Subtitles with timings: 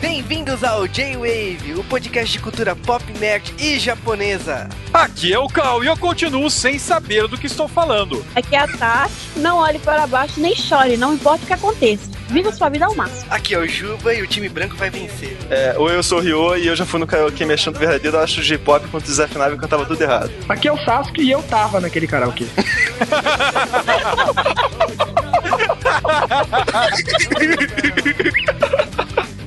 [0.00, 4.66] Bem-vindos ao J-Wave, o podcast de cultura pop, nerd e japonesa.
[4.94, 8.24] Aqui é o Cal e eu continuo sem saber do que estou falando.
[8.34, 12.08] Aqui é a Tati, não olhe para baixo nem chore, não importa o que aconteça.
[12.28, 13.26] Viva sua vida ao máximo.
[13.28, 15.36] Aqui é o Juba e o time branco vai vencer.
[15.50, 18.16] É, oi, eu sou o Ryo e eu já fui no karaokê me achando verdadeiro,
[18.16, 20.30] eu acho J-pop quando desafinava e cantava tudo errado.
[20.48, 22.46] Aqui é o Sasuke e eu tava naquele karaokê.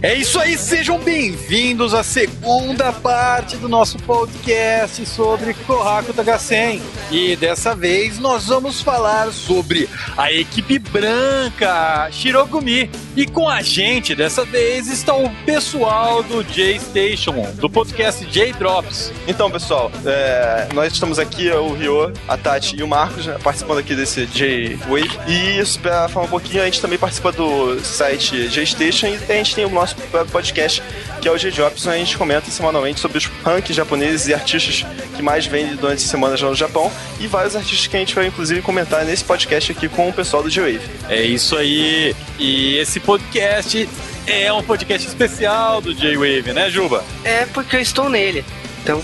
[0.03, 6.81] É isso aí, sejam bem-vindos à segunda parte do nosso podcast sobre Kohaku Tagasen.
[7.09, 12.89] E dessa vez nós vamos falar sobre a equipe branca Shirogumi.
[13.16, 19.13] E com a gente dessa vez está o pessoal do J-Station, do podcast J-Drops.
[19.27, 23.77] Então, pessoal, é, nós estamos aqui, o Ryo, a Tati e o Marcos, né, participando
[23.77, 25.11] aqui desse J-Wave.
[25.27, 29.35] E isso, pra falar um pouquinho, a gente também participa do site J-Station e a
[29.35, 29.92] gente tem o nosso
[30.31, 30.81] podcast,
[31.22, 34.85] que é o J-Drops, onde a gente comenta semanalmente sobre os punks japoneses e artistas
[35.16, 38.16] que mais vendem durante a semana já no Japão e vários artistas que a gente
[38.16, 40.81] vai, inclusive, comentar nesse podcast aqui com o pessoal do J-Wave.
[41.09, 42.16] É isso aí.
[42.39, 43.88] E esse podcast
[44.25, 47.03] é um podcast especial do J-Wave, né, Juba?
[47.23, 48.44] É porque eu estou nele.
[48.84, 49.02] Então.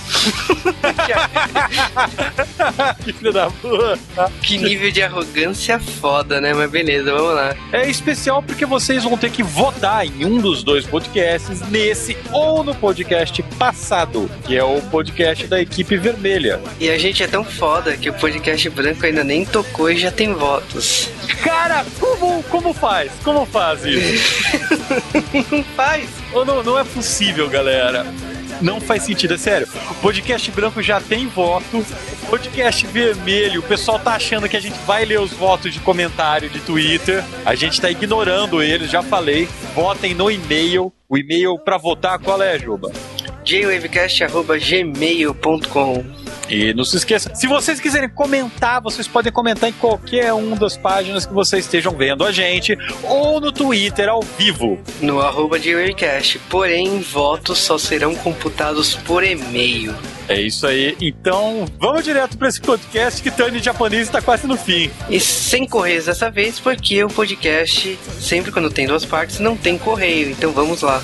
[3.05, 3.97] que filho da puta.
[4.43, 6.53] que nível de arrogância foda, né?
[6.53, 7.55] Mas beleza, vamos lá.
[7.71, 12.61] É especial porque vocês vão ter que votar em um dos dois podcasts, nesse ou
[12.61, 16.59] no podcast passado, que é o podcast da equipe vermelha.
[16.77, 20.11] E a gente é tão foda que o podcast branco ainda nem tocou e já
[20.11, 21.09] tem votos.
[21.41, 23.13] Cara, como, como faz?
[23.23, 24.59] Como faz isso?
[25.49, 26.09] não faz.
[26.33, 28.05] Ou não, não é possível, galera
[28.61, 29.67] não faz sentido, é sério.
[30.01, 31.85] Podcast branco já tem voto,
[32.29, 36.49] podcast vermelho, o pessoal tá achando que a gente vai ler os votos de comentário
[36.49, 39.47] de Twitter, a gente tá ignorando eles, já falei.
[39.73, 40.93] Votem no e-mail.
[41.07, 42.91] O e-mail para votar qual é, Juba?
[43.43, 50.55] jwavecast.gmail.com e não se esqueça, se vocês quiserem comentar, vocês podem comentar em qualquer uma
[50.55, 54.79] das páginas que vocês estejam vendo a gente, ou no Twitter ao vivo.
[55.01, 56.39] No arroba JWavecast.
[56.49, 59.95] Porém, votos só serão computados por e-mail.
[60.27, 60.95] É isso aí.
[61.01, 64.89] Então, vamos direto para esse podcast que Tani japonês está quase no fim.
[65.09, 69.77] E sem correios dessa vez, porque o podcast, sempre quando tem duas partes, não tem
[69.77, 70.29] correio.
[70.29, 71.01] Então vamos lá.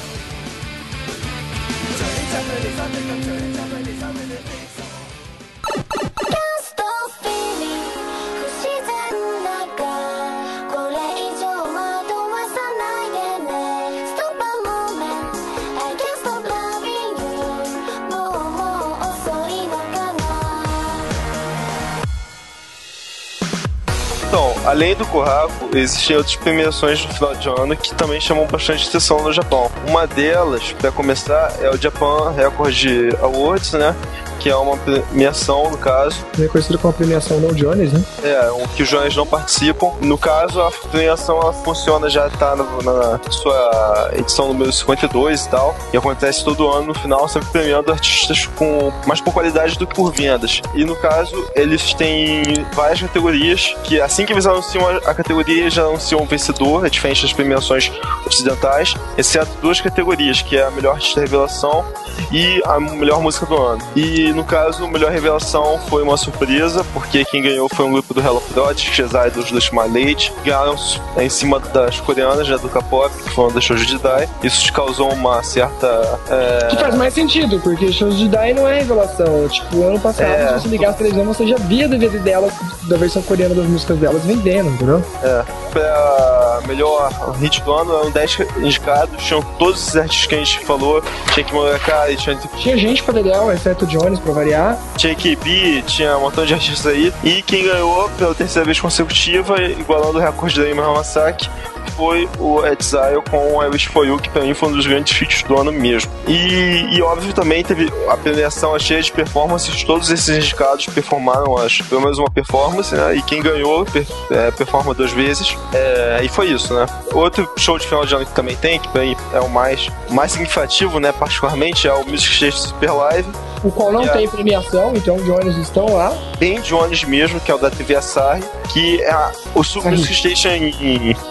[24.65, 29.21] Além do Kohaku, existem outras premiações no final de ano que também chamam bastante atenção
[29.21, 29.71] no Japão.
[29.87, 32.75] Uma delas, para começar, é o Japan Record
[33.21, 33.95] Awards, né?
[34.39, 36.25] Que é uma premiação, no caso.
[36.39, 38.03] É conhecido como a premiação No Jones, né?
[38.23, 39.91] É, o que os Jones não participam.
[40.01, 45.75] No caso, a premiação ela funciona, já está na, sua edição número 52 e tal,
[45.93, 49.95] e acontece todo ano no final, sempre premiando artistas com mais por qualidade do que
[49.95, 50.61] por vendas.
[50.73, 55.61] E no caso, eles têm várias categorias que assim que eles anunciam a, a categoria,
[55.61, 57.91] eles já anunciam o vencedor, é diferente das premiações
[58.25, 61.85] ocidentais, exceto duas categorias, que é a melhor artista revelação
[62.31, 63.81] e a melhor música do ano.
[63.95, 68.13] E no caso, a melhor revelação foi uma surpresa, porque quem ganhou foi um grupo
[68.13, 70.75] do Hello Project, os idols do Smile Late, ganharam
[71.17, 74.29] em cima das coreanas, né, do K-pop, que foram da Shoujo Jidai.
[74.43, 76.19] Isso causou uma certa.
[76.29, 76.67] É...
[76.67, 79.47] Que faz mais sentido, porque Shoujo Jidai não é revelação.
[79.49, 80.47] Tipo, ano passado, é...
[80.53, 82.53] se você ligar a televisão, você já via DVD delas,
[82.83, 85.03] da versão coreana das músicas delas vendendo, entendeu?
[85.23, 85.43] É.
[85.71, 90.59] Pra melhor hit do ano, eram 10 indicados, tinham todos esses artistas que a gente
[90.59, 92.35] falou, tinha que Murakami, tinha...
[92.35, 94.77] tinha gente pra legal, exceto Jones, pra variar.
[94.97, 97.13] Tinha KB, tinha um montão de artistas aí.
[97.23, 101.49] E quem ganhou pela terceira vez consecutiva, igualando o recorde da Ima Hamasaki,
[101.95, 105.15] foi o Exile com I Wish For You, que pra mim foi um dos grandes
[105.17, 106.11] feats do ano mesmo.
[106.27, 111.83] E, e óbvio também teve a premiação cheia de performances, todos esses indicados performaram, acho,
[111.85, 113.15] pelo menos uma performance, né?
[113.15, 115.57] E quem ganhou per, é, performa duas vezes.
[115.73, 116.85] É, e foi isso, né?
[117.13, 119.89] Outro show de final de ano que também tem, que pra mim é o mais,
[120.09, 121.11] mais significativo, né?
[121.11, 123.27] Particularmente, é o Music Stage Super Live
[123.63, 124.19] o qual não Yeah.
[124.19, 126.15] tem premiação, então Jones estão lá.
[126.37, 130.49] Bem Jones mesmo, que é o da TV Asahi, que é o Super Station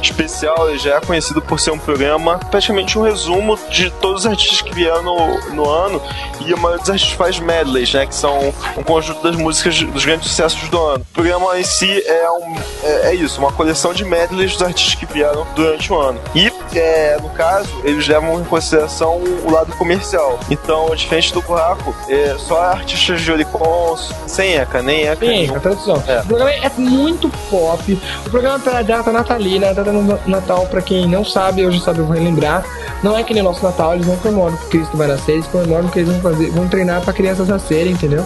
[0.02, 4.60] especial já é conhecido por ser um programa praticamente um resumo de todos os artistas
[4.60, 6.00] que vieram no, no ano
[6.40, 10.04] e a maioria dos artistas faz medleys, né, que são um conjunto das músicas dos
[10.04, 11.06] grandes sucessos do ano.
[11.10, 14.94] O programa em si é, um, é, é isso, uma coleção de medleys dos artistas
[14.94, 16.20] que vieram durante o ano.
[16.34, 20.38] E, é, no caso, eles levam em consideração o lado comercial.
[20.50, 25.26] Então, diferente do Buraco, é só artistas de Oricons, sem ECA, nem ECA.
[25.26, 25.56] Sim, nenhum.
[25.56, 26.02] a tradução.
[26.06, 26.20] É.
[26.20, 28.00] O programa é muito pop.
[28.26, 29.92] O programa tá data natalina, data
[30.26, 32.64] Natal, pra quem não sabe, hoje sabe, eu vou relembrar.
[33.02, 35.88] Não é que nem nosso Natal, eles não comemoram que Cristo vai nascer, eles comemoram
[35.88, 38.24] que eles vão fazer, vão treinar pra crianças nascerem, entendeu?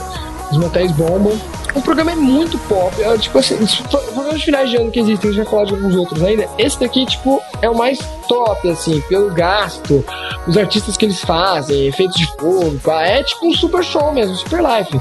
[0.50, 1.38] Os motéis bombam.
[1.74, 2.94] O programa é muito pop.
[3.02, 5.50] É, tipo assim, os pro- programas de finais de ano que existem, a gente vai
[5.50, 6.48] falar de alguns outros ainda.
[6.56, 10.04] Esse daqui, tipo, é o mais top, assim, pelo gasto,
[10.46, 14.60] os artistas que eles fazem, efeitos de fogo, é tipo um super show mesmo, super
[14.62, 15.00] live.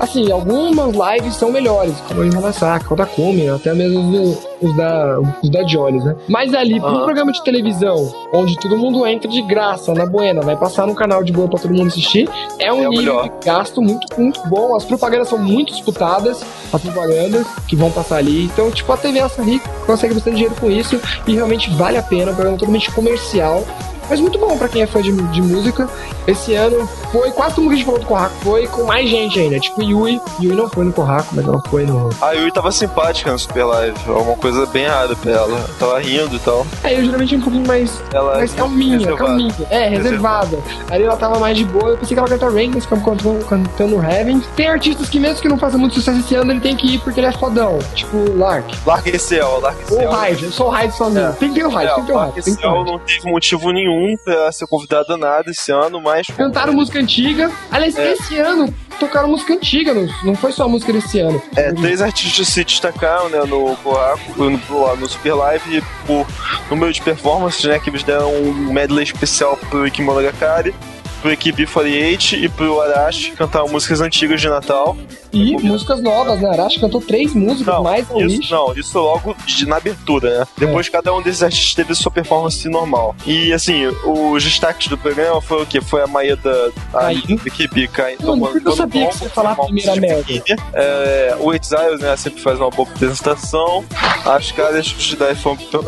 [0.00, 4.74] Assim, algumas lives são melhores, como o Hamasaka, o da Kumi, até mesmo os, os
[4.74, 6.16] da, os da Jones, né?
[6.26, 7.04] Mas ali, pro Aham.
[7.04, 11.22] programa de televisão, onde todo mundo entra de graça, na buena, vai passar no canal
[11.22, 12.26] de boa pra todo mundo assistir,
[12.58, 14.74] é um É nível de gasto muito, muito bom.
[14.74, 16.42] As propagandas são muito disputadas,
[16.72, 18.44] as propagandas que vão passar ali.
[18.46, 22.30] Então, tipo, a TV Açaí consegue bastante dinheiro com isso e realmente vale a pena,
[22.30, 23.62] é um programa totalmente comercial.
[24.10, 25.88] Mas muito bom pra quem é fã de, de música.
[26.26, 29.08] Esse ano foi, quase todo mundo que a gente falou do Corraco foi com mais
[29.08, 29.58] gente ainda.
[29.58, 30.20] Tipo, Yui.
[30.42, 32.10] Yui não foi no Corraco, mas ela foi no.
[32.20, 35.70] A Yui tava simpática no Super Live, é uma coisa bem rara pra ela.
[35.78, 36.66] Tava rindo e tal.
[36.84, 39.24] Aí eu geralmente um pouquinho mais Ela mais calminha, reservada.
[39.24, 39.54] calminha.
[39.70, 40.58] É, reservada.
[40.90, 41.90] Ali ela tava mais de boa.
[41.90, 44.40] Eu pensei que ela cantava Rankings, cantou cantando Heaven.
[44.56, 46.98] Tem artistas que, mesmo que não façam muito sucesso esse ano, ele tem que ir
[47.00, 47.78] porque ele é fodão.
[47.94, 48.66] Tipo, Lark.
[48.86, 50.10] Larga esse El, larga esse Ou.
[50.10, 50.44] Hyde.
[50.44, 51.26] Eu sou o Hyde sozinho.
[51.26, 51.32] É.
[51.32, 52.32] Tem que ter o Hyde, É, tem que ter o Hyde.
[52.32, 52.90] Tem esse que ter o Hyde.
[52.92, 56.26] não teve motivo nenhum pra ser convidado a nada esse ano, mas.
[56.28, 57.50] Cantaram música antiga.
[57.70, 58.12] Aliás, É.
[58.12, 61.42] esse ano tocaram música antiga, não, não foi só a música desse ano.
[61.56, 66.26] É, três artistas se destacaram né, no Kohaku, no, no, Super Live por
[66.68, 67.78] número de performances, né?
[67.78, 70.74] Que eles deram um medley especial pro Ikimonogatari,
[71.22, 74.96] pro Equipe 48 e pro Arashi cantar músicas antigas de Natal.
[75.32, 76.48] E músicas novas, né?
[76.50, 80.46] Arashi cantou três músicas, Não, mais a isso, não, isso logo de- na abertura, né?
[80.58, 83.14] Depois cada um desses artistas teve sua performance normal.
[83.26, 85.80] E assim, os destaques do programa foi o quê?
[85.80, 88.22] Foi a Maeda, da equipe caindo.
[88.38, 90.24] Por que eu sabia que você ia falar primeira merda?
[90.72, 93.84] É, o Exile, né, sempre faz uma boa apresentação.
[94.24, 95.32] As caras de Dai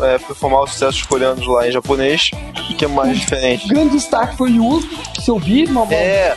[0.03, 2.31] é, performar os sucessos coreanos lá em japonês.
[2.69, 3.67] O que é mais O diferente?
[3.67, 4.87] grande destaque foi o Yuzo,
[5.23, 5.93] que eu vi bola.
[5.93, 6.35] É,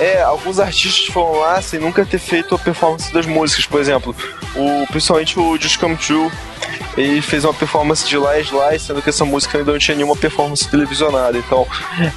[0.00, 4.14] é, alguns artistas foram lá sem nunca ter feito a performance das músicas, por exemplo,
[4.54, 6.30] o, principalmente o Just Come True,
[6.96, 10.16] ele fez uma performance de Lá Lá, sendo que essa música ainda não tinha nenhuma
[10.16, 11.66] performance televisionada, então,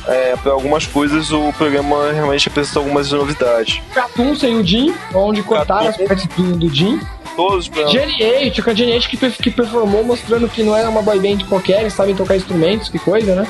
[0.08, 3.82] é, para algumas coisas o programa realmente apresentou algumas novidades.
[3.94, 7.00] Cartoon sem o Jin, onde cortaram as partes do, do Jin.
[7.36, 7.94] Todos os programas.
[7.94, 11.02] Jenny 8, com a Jenny 8 que, per- que performou mostrando que não era uma
[11.02, 13.48] boy band qualquer, eles sabem tocar instrumentos, que coisa, né?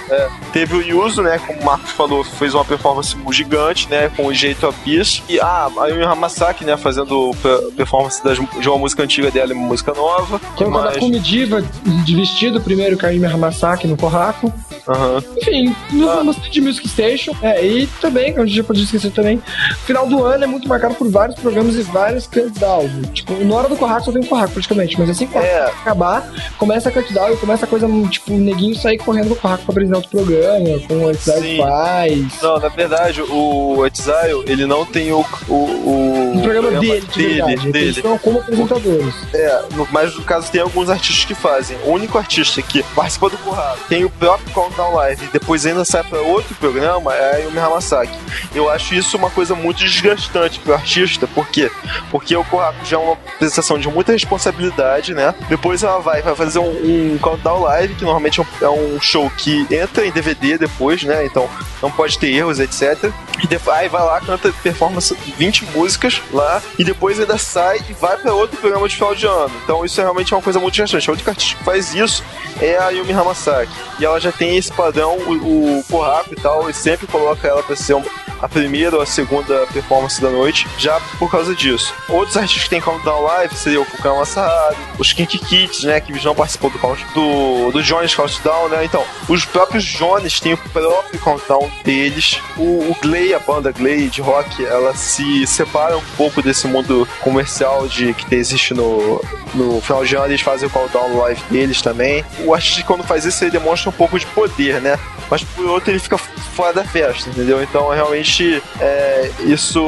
[0.53, 1.39] Teve o Yuzo, né?
[1.45, 4.09] Como o Marcos falou, fez uma performance gigante, né?
[4.15, 5.21] Com o jeito a Peace.
[5.29, 6.77] E ah, a Yumi Hamasaki, né?
[6.77, 10.39] Fazendo pe- performance das- de uma música antiga dela e uma música nova.
[10.59, 11.61] É o da Comidiva
[12.05, 14.51] de vestido, primeiro com a Imi Hamasaki no Corraco.
[14.87, 15.23] Aham.
[15.37, 15.75] Enfim,
[16.07, 16.23] ah.
[16.23, 17.35] bastante de Music Station.
[17.41, 20.67] É, e também, a gente já podia esquecer também, o final do ano é muito
[20.67, 22.89] marcado por vários programas e vários countdown.
[23.13, 25.51] Tipo, na hora do Corraco só tem o Corraco praticamente, mas assim que o Corraco
[25.53, 25.65] É.
[25.81, 29.63] acabar, começa a countdown e começa a coisa, tipo, o neguinho sair correndo do Corraco
[29.63, 32.41] pra apresentar outro programa, com o Exile faz.
[32.41, 35.25] Não, na verdade, o Exile, ele não tem o.
[35.49, 37.51] o, o Um programa dele, de verdade.
[37.53, 37.89] Eles dele.
[37.89, 39.13] estão como apresentadores.
[39.33, 41.77] É, no, mas no caso tem alguns artistas que fazem.
[41.85, 45.83] O único artista que participa do Currado tem o próprio Countdown Live e depois ainda
[45.83, 48.17] sai pra outro programa é a Yumi Hamasaki.
[48.53, 51.69] Eu acho isso uma coisa muito desgastante pro artista, por quê?
[52.09, 55.33] Porque o Currado já é uma apresentação de muita responsabilidade, né?
[55.49, 59.29] Depois ela vai, vai fazer um, um Countdown Live, que normalmente é um, é show
[59.37, 61.25] que entra em DVD depois, né?
[61.25, 61.49] Então
[61.81, 63.11] não pode ter erros, etc.
[63.43, 67.93] E depois, aí vai lá, canta performance 20 músicas lá, e depois ainda sai e
[67.93, 69.51] vai pra outro programa de final de ano.
[69.63, 71.09] Então isso é realmente uma coisa muito desgastante.
[71.09, 72.23] A única artista que faz isso
[72.61, 73.71] é a Yumi Hamasaki.
[73.99, 77.63] E ela já tem esse padrão, o, o Kohaku e tal, e sempre coloca ela
[77.63, 78.03] pra ser um-
[78.41, 81.93] a primeira ou a segunda performance da noite, já por causa disso.
[82.09, 86.11] Outros artistas que tem Countdown Live seria o Fukan Masaharu, os Kinky Kids, né, que
[86.23, 86.79] não participou do,
[87.13, 92.91] do, do Jones Countdown, né, então, os próprios Jones têm o próprio Countdown deles, o,
[92.91, 97.87] o Glay, a banda Glay de rock, ela se separa um pouco desse mundo comercial
[97.87, 102.23] de que existe no, no final de ano, eles fazem o Countdown Live deles também.
[102.45, 104.97] O artista quando faz isso, ele demonstra um pouco de poder, né,
[105.29, 107.61] mas por outro ele fica fora da festa, entendeu?
[107.61, 108.30] Então realmente
[108.79, 109.79] é, isso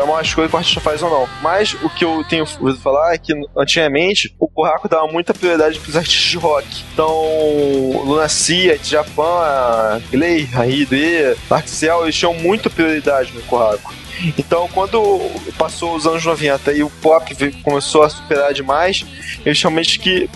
[0.00, 1.28] é uma escolha que o artista faz ou não.
[1.42, 5.78] Mas o que eu tenho ouvido falar é que antigamente o Kohaku dava muita prioridade
[5.78, 6.84] para os artistas de rock.
[6.92, 13.94] Então, Lunacia, Japan, Glay, Hide, Arcel, eles tinham muita prioridade no Kohaku.
[14.38, 15.18] Então, quando
[15.56, 19.06] passou os anos 90 e o pop começou a superar demais,
[19.44, 20.28] eles realmente que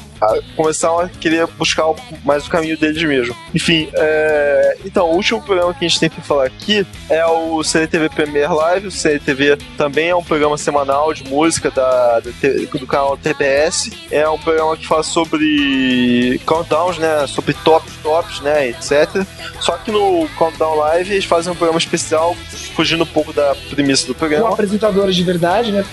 [0.57, 1.87] começaram a querer buscar
[2.25, 3.37] mais o caminho deles mesmo.
[3.55, 4.77] Enfim, é...
[4.85, 8.53] então, o último programa que a gente tem para falar aqui é o CDTV Premier
[8.53, 8.89] Live.
[8.89, 13.91] O CDTV também é um programa semanal de música da, do canal TBS.
[14.11, 17.27] É um programa que fala sobre countdowns, né?
[17.27, 18.69] Sobre tops, tops, né?
[18.69, 19.25] Etc.
[19.61, 22.37] Só que no Countdown Live eles fazem um programa especial,
[22.75, 24.49] fugindo um pouco da premissa do programa.
[24.49, 25.85] Com apresentadores de verdade, né?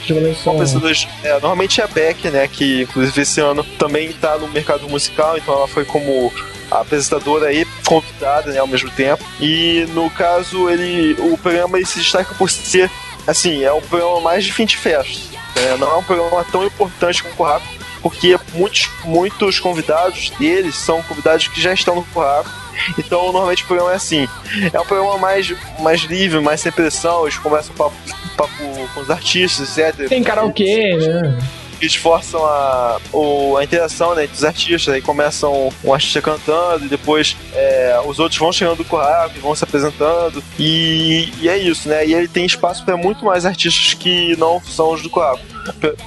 [0.43, 2.47] Com apresentadores, é, normalmente é a Beck, né?
[2.47, 6.31] Que inclusive esse ano também tá no mercado musical, então ela foi como
[6.69, 9.23] apresentadora aí, convidada né, ao mesmo tempo.
[9.39, 12.89] E no caso, ele, o programa ele se destaca por ser,
[13.27, 15.37] assim, é um programa mais de fim de festa.
[15.55, 15.77] Né?
[15.77, 17.67] Não é um programa tão importante como o Corraco,
[18.01, 22.49] porque muitos, muitos convidados deles são convidados que já estão no Corraco.
[22.97, 24.27] Então, normalmente o programa é assim.
[24.73, 27.23] É um programa mais, mais livre, mais sem pressão.
[27.23, 27.95] Eles conversam papo,
[28.35, 28.51] papo
[28.93, 30.07] com os artistas, etc.
[30.07, 31.37] Tem karaokê, né?
[31.81, 34.93] Eles forçam a, o, a interação né, entre os artistas.
[34.93, 39.55] Aí começam um artista cantando e depois é, os outros vão chegando do corral, vão
[39.55, 40.43] se apresentando.
[40.59, 42.05] E, e, é isso, né?
[42.05, 45.39] E ele tem espaço para muito mais artistas que não são os do corral.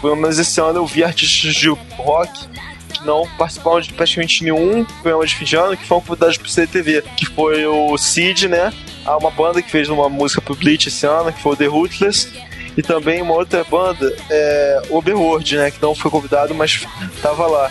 [0.01, 2.49] Pelo menos esse ano eu vi artistas de rock
[2.93, 6.49] que não participaram de praticamente nenhum programa de fim de ano que foram convidados pro
[6.49, 8.73] CTV, que foi o Cid, né?
[9.05, 11.67] Há uma banda que fez uma música pro Bleach esse ano, que foi o The
[11.67, 12.29] Rootless,
[12.77, 15.71] e também uma outra banda, é, Overworld, né?
[15.71, 16.87] Que não foi convidado, mas
[17.23, 17.71] tava lá.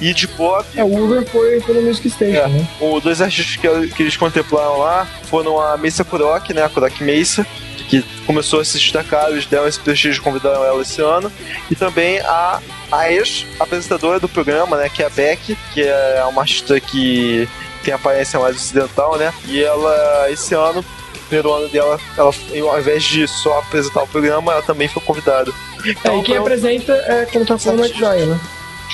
[0.00, 0.66] E de pop.
[0.76, 2.68] É, o Uber foi pelo Music Station, é, né?
[2.80, 6.62] Os dois artistas que, que eles contemplaram lá foram a Mesa Kurok, né?
[6.62, 7.46] A Kurok Mesa,
[7.88, 11.32] que começou a se destacar, eles deram esse prestígio, convidaram ela esse ano.
[11.70, 12.60] E também a,
[12.92, 14.88] a ex-apresentadora do programa, né?
[14.88, 17.48] Que é a Beck, que é uma artista que
[17.82, 19.32] tem aparência mais ocidental, né?
[19.48, 20.84] E ela, esse ano,
[21.32, 22.30] primeiro ano dela, ela,
[22.70, 25.50] ao invés de só apresentar o programa, ela também foi convidada.
[25.86, 28.40] Então, é, e quem apresenta é, como tá falando, o Exile, né?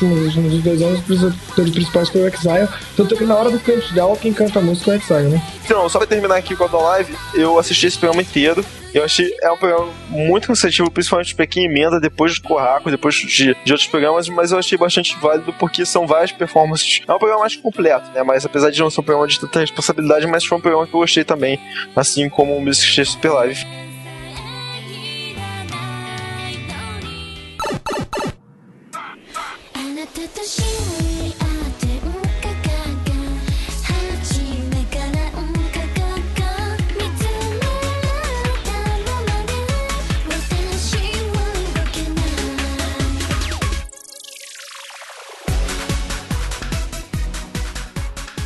[0.00, 2.68] Nos, nos dois anos, os principais foi o Exile.
[2.96, 5.42] Tanto que na hora do countdown, quem canta a música é o Exile, né?
[5.64, 8.64] Então, só pra terminar aqui com a Live, eu assisti esse programa inteiro.
[8.94, 13.54] Eu achei é um programa muito cansativo, principalmente quem emenda depois do Corraco, depois de,
[13.54, 17.02] de outros programas, mas eu achei bastante válido porque são várias performances.
[17.06, 18.22] É um programa mais completo, né?
[18.22, 20.94] Mas apesar de não ser um programa de tanta responsabilidade, mas foi um programa que
[20.94, 21.60] eu gostei também,
[21.94, 23.66] assim como o Music Super Live.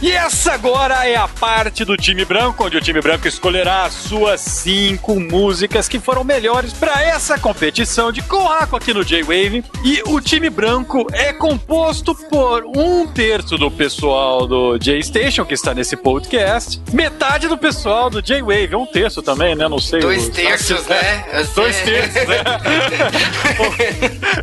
[0.02, 3.92] E essa agora é a parte do time branco, onde o time branco escolherá as
[3.92, 9.64] suas cinco músicas que foram melhores para essa competição de Corraco aqui no J-Wave.
[9.84, 15.72] E o time branco é composto por um terço do pessoal do J-Station, que está
[15.72, 19.68] nesse podcast, metade do pessoal do J-Wave, um terço também, né?
[19.68, 20.00] Não sei.
[20.00, 21.44] Dois terços, né?
[21.54, 22.42] Dois terços, né?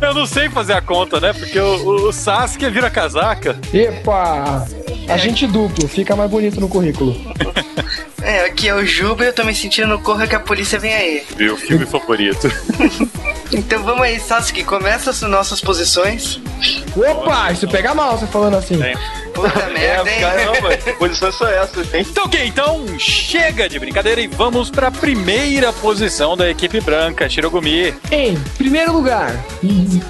[0.00, 1.34] Eu não sei fazer a conta, né?
[1.34, 3.58] Porque o, o Sasuke vira casaca.
[3.74, 4.66] Epa!
[5.10, 7.14] A gente duplo, fica mais bonito no currículo.
[8.22, 10.92] É, aqui é o Juba e eu tô me sentindo corra que a polícia vem
[10.92, 11.22] aí.
[11.38, 12.48] Meu filme favorito.
[13.50, 16.38] então vamos aí, Sasuke, começa as nossas posições.
[16.94, 18.80] Opa, isso pega mal você falando assim.
[18.82, 18.94] É.
[19.34, 20.20] Puta merda, hein?
[20.20, 22.06] Caramba, posições são essas, hein?
[22.08, 27.94] Então, ok, então chega de brincadeira e vamos pra primeira posição da equipe branca, Shirogumi.
[28.10, 29.32] Em primeiro lugar,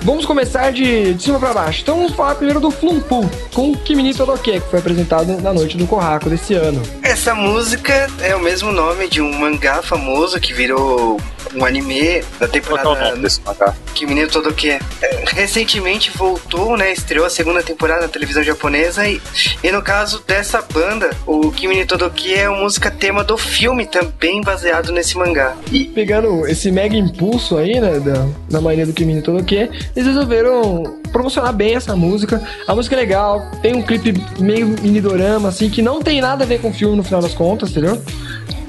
[0.02, 1.82] vamos começar de, de cima pra baixo.
[1.82, 5.86] Então vamos falar primeiro do Flumpu, com Kimini Todoke, que foi apresentado na noite do
[5.86, 6.82] Corraco desse ano.
[7.02, 11.20] Essa música é o mesmo nome de um mangá famoso que virou
[11.54, 12.88] um anime da temporada.
[12.88, 13.74] Qual é o nome desse mangá?
[13.94, 14.70] Kimi Todoke.
[14.70, 14.80] É,
[15.26, 16.92] recentemente voltou, né?
[16.92, 19.20] Estreou a segunda temporada na televisão japonesa e,
[19.62, 24.40] e no caso dessa banda, o Kimi Todoke é uma música tema do filme também
[24.40, 25.56] baseado nesse mangá.
[25.70, 31.00] E pegando esse mega impulso aí, né, da, da mania do Kimi Todoke, eles resolveram
[31.12, 32.40] promocionar bem essa música.
[32.66, 36.46] A música é legal, tem um clipe meio minidorama, assim, que não tem nada a
[36.46, 38.00] ver com o filme no final das contas, entendeu?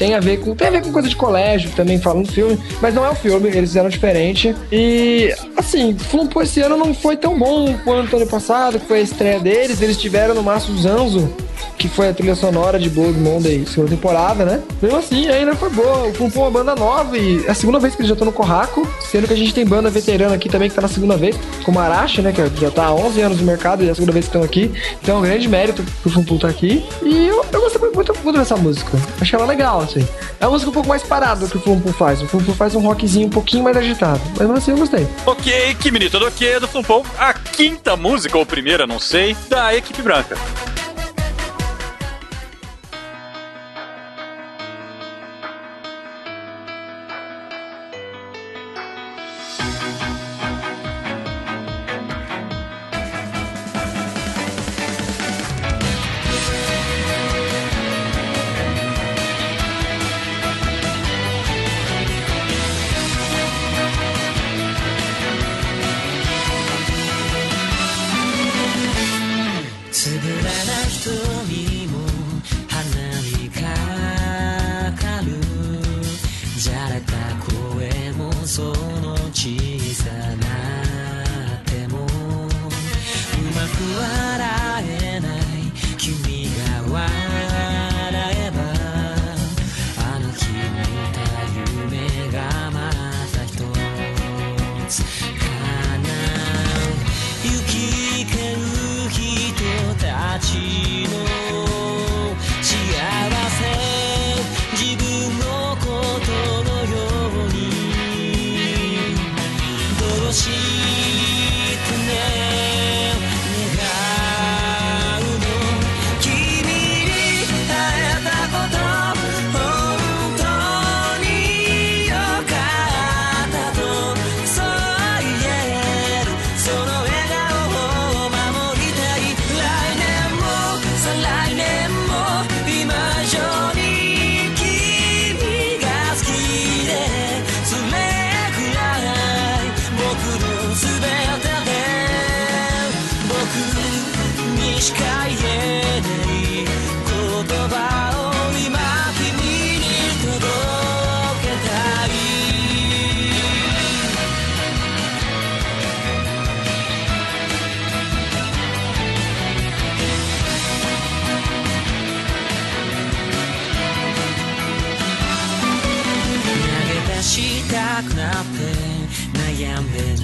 [0.02, 2.58] Tem a ver com, tem a ver com coisa de colégio, também falam do filme,
[2.82, 4.56] mas não é o filme, eles fizeram diferente.
[4.72, 9.04] E, assim, Flumpo esse ano não foi tão bom quanto ano passado, que foi a
[9.04, 9.80] estreia deles.
[9.80, 11.32] Eles tiveram no máximo Zanzo,
[11.78, 14.62] que foi a trilha sonora de Blood Monday, segunda temporada, né?
[14.82, 16.08] Mesmo assim, ainda foi boa.
[16.08, 18.26] O Pum é uma banda nova e é a segunda vez que eles já estão
[18.26, 21.18] no Corraco, sendo que a gente tem banda veterana aqui também que tá na segunda
[21.18, 22.32] vez, como a Arashi, né?
[22.32, 24.44] Que já tá há 11 anos no mercado e é a segunda vez que estão
[24.44, 24.72] aqui.
[25.02, 26.86] Então é um grande mérito pro Pum estar tá aqui.
[27.02, 28.98] E eu, eu gostei muito, muito dessa música.
[29.20, 30.08] Achei ela legal, assim.
[30.40, 32.22] É uma música um pouco mais parada que o Pum faz.
[32.22, 34.22] O Pum faz um rockzinho um pouquinho mais agitado.
[34.38, 35.08] Mas assim eu gostei.
[35.26, 37.04] Ok, que bonito do do Pum.
[37.18, 40.38] A quinta música, ou primeira, não sei, da equipe branca.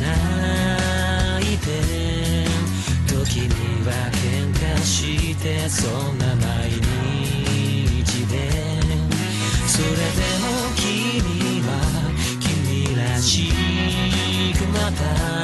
[0.08, 1.66] 泣いて
[3.08, 8.78] 時には喧嘩してそんな毎日で。
[9.68, 11.70] それでも君は
[12.40, 13.52] 君らし
[14.58, 15.37] くまた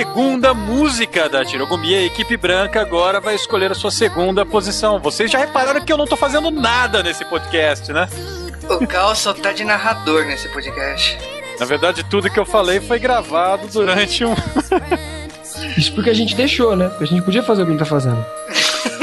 [0.00, 1.94] segunda música da Tirogumi.
[1.94, 4.98] A equipe branca agora vai escolher a sua segunda posição.
[4.98, 8.08] Vocês já repararam que eu não tô fazendo nada nesse podcast, né?
[8.66, 11.18] O Cal só tá de narrador nesse podcast.
[11.58, 14.34] Na verdade, tudo que eu falei foi gravado durante um.
[15.76, 16.88] Isso porque a gente deixou, né?
[16.88, 18.24] Porque a gente podia fazer o que ele tá fazendo.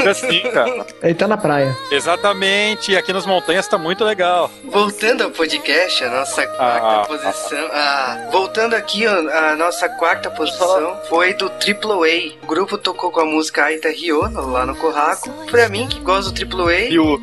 [0.06, 0.86] Assim, cara.
[1.02, 1.76] Ele tá na praia.
[1.90, 4.50] Exatamente, aqui nas montanhas tá muito legal.
[4.64, 7.68] Voltando ao podcast, a nossa quarta ah, posição.
[7.72, 12.38] Ah, voltando aqui, a nossa quarta posição foi do AAA.
[12.42, 15.30] O grupo tocou com a música Aita Ryo lá no Corraco.
[15.50, 16.88] Pra mim, que gosto do AAA.
[16.88, 17.20] Ryo.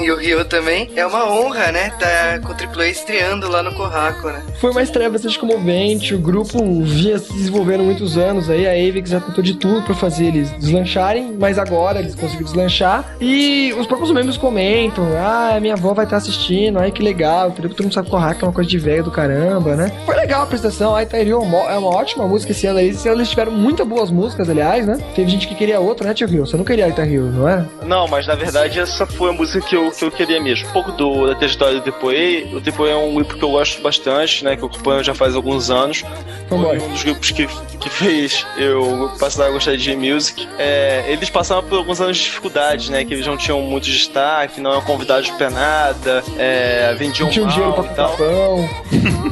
[0.00, 0.90] E o Ryo também.
[0.96, 1.90] É uma honra, né?
[1.98, 4.44] Tá com o AAA estreando lá no Corraco, né?
[4.60, 6.14] Foi uma estreia bastante comovente.
[6.14, 8.66] O grupo vinha se desenvolvendo muitos anos aí.
[8.66, 13.16] A Avex já tentou de tudo pra fazer eles deslancharem, mas agora eles conseguiram deslanchar.
[13.20, 17.50] E os próprios membros comentam: ah, minha avó vai estar assistindo, ai que legal.
[17.50, 19.92] Todo mundo sabe que é uma coisa de velho do caramba, né?
[20.04, 20.94] Foi legal a apresentação.
[20.94, 22.88] A Itario é uma ótima música esse ano aí.
[22.88, 24.98] Esse ano eles tiveram muitas boas músicas, aliás, né?
[25.14, 26.46] Teve gente que queria outra, né, Tio Rio?
[26.46, 27.64] Você não queria a Itario, não é?
[27.84, 30.68] Não, mas na verdade essa foi a música que eu, que eu queria mesmo.
[30.68, 32.54] Um pouco do, da trajetória do Depoe.
[32.54, 34.56] O Depoe é um grupo que eu gosto bastante, né?
[34.56, 36.04] Que eu acompanho já faz alguns anos.
[36.48, 37.46] Foi um dos grupos que,
[37.78, 40.48] que fez eu passar a gostar de music.
[40.58, 43.04] É, eles passaram por alguns anos de dificuldade, né?
[43.04, 47.48] Que eles não tinham muito destaque, não eram convidados pra nada, é, vendiam não mal
[47.48, 48.16] dinheiro pra e tal.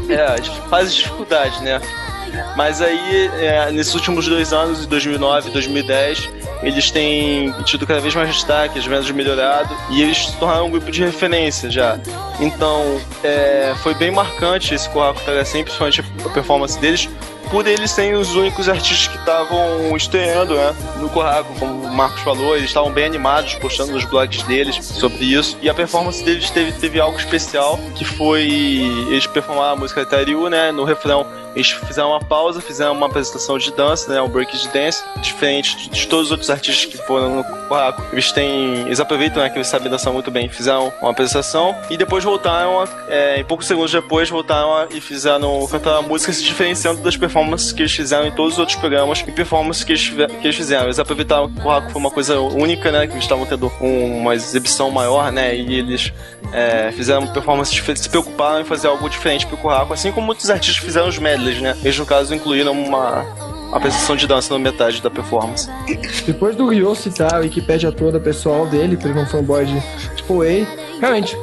[0.08, 1.80] É, faz dificuldade, né?
[2.56, 6.30] Mas aí, é, nesses últimos dois anos, de 2009 e 2010,
[6.62, 10.70] eles têm tido cada vez mais destaque, as vendas melhorado e eles se tornaram um
[10.70, 11.98] grupo de referência já.
[12.40, 17.08] Então, é, foi bem marcante esse Corraco Tagacem, principalmente a performance deles,
[17.52, 22.22] por eles serem os únicos artistas que estavam estreando né, no Corraco, como o Marcos
[22.22, 25.58] falou, eles estavam bem animados, postando nos blogs deles sobre isso.
[25.60, 28.44] E a performance deles teve, teve algo especial, que foi
[29.10, 30.72] eles performaram a música Tariu, né?
[30.72, 34.68] No refrão eles fizeram uma pausa, fizeram uma apresentação de dança, né, um break de
[34.68, 38.02] dance, diferente de todos os outros artistas que foram no Corraco.
[38.12, 41.96] Eles têm, eles aproveitam né, que eles sabem dançar muito bem, fizeram uma apresentação e
[41.96, 46.32] depois voltaram, a, é, em poucos segundos depois, voltaram a, e fizeram cantar a música
[46.32, 49.92] se diferenciando das performances que eles fizeram em todos os outros programas e performances que
[49.92, 50.84] eles, que eles fizeram.
[50.84, 54.18] Eles aproveitaram que o Corraco foi uma coisa única, né, que eles estavam tendo um,
[54.20, 56.12] uma exibição maior, né, e eles
[56.52, 60.84] é, fizeram performances se preocuparam em fazer algo diferente pro Corraco, assim como muitos artistas
[60.84, 61.76] fizeram os medleys né?
[61.83, 63.26] Eles, no caso, incluíram uma,
[63.72, 65.68] apresentação de dança na metade da performance.
[66.26, 69.81] Depois do Ryo citar a Wikipédia toda pessoal dele, que ele é um fanboy de
[70.14, 71.37] tipo A, realmente,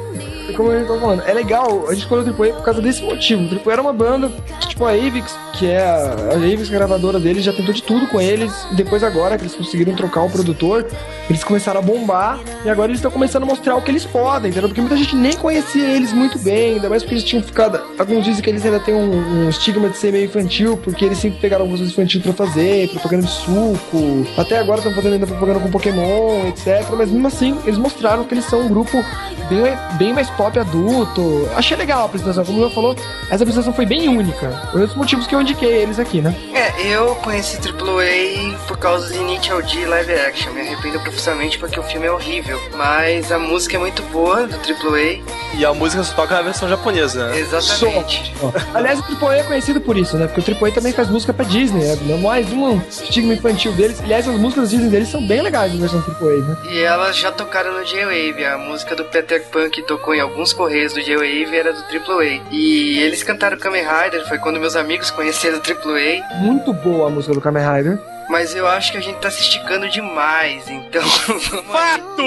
[0.56, 3.02] como eu tô falando, é legal, a gente escolheu o Triple A por causa desse
[3.02, 3.44] motivo.
[3.44, 4.30] O Triple A era uma banda,
[4.68, 8.18] tipo a Avix, que é a, a Avix, gravadora deles, já tentou de tudo com
[8.18, 8.50] eles.
[8.72, 10.86] E depois agora que eles conseguiram trocar o produtor,
[11.28, 12.40] eles começaram a bombar.
[12.64, 14.70] E agora eles estão começando a mostrar o que eles podem, entendeu?
[14.70, 17.78] Porque muita gente nem conhecia eles muito bem, ainda mais porque eles tinham ficado.
[17.98, 21.18] Alguns dizem que eles ainda têm um, um estigma de ser meio infantil, porque eles
[21.18, 24.26] sempre pegaram músicas infantis pra fazer, propaganda de suco.
[24.38, 26.88] Até agora estão fazendo ainda propaganda com Pokémon, etc.
[26.96, 29.04] Mas mesmo assim, eles mostraram que eles são um grupo
[29.50, 31.48] bem, bem mais pop adulto.
[31.54, 32.96] Achei legal a apresentação, como o falou,
[33.30, 34.70] essa apresentação foi bem única.
[34.74, 36.34] Um dos motivos que eu indiquei eles aqui, né?
[36.54, 40.52] É, eu conheci AAA por causa de Initial D live action.
[40.52, 42.60] Me arrependo profundamente porque o filme é horrível.
[42.76, 45.20] Mas a música é muito boa do AAA.
[45.54, 47.40] E a música só toca na versão japonesa, né?
[47.40, 48.32] Exatamente.
[48.72, 50.28] Aliás, o AAA é conhecido por isso, né?
[50.28, 52.16] Porque o AAA também faz música pra Disney, né?
[52.22, 54.00] Mais um estigma infantil deles.
[54.00, 56.56] Aliás, as músicas Disney deles são bem legais na versão AAA, né?
[56.70, 58.44] E elas já tocaram no J-Wave.
[58.44, 62.40] A música do Peter Pan que tocou em alguns correios do J-Wave era do AAA.
[62.50, 66.38] E eles cantaram Kamen Rider, foi quando meus amigos conheceram o AAA.
[66.40, 67.98] Muito boa a música do Kamen Rider.
[68.28, 71.02] Mas eu acho que a gente tá se esticando demais, então.
[71.66, 72.22] Fato!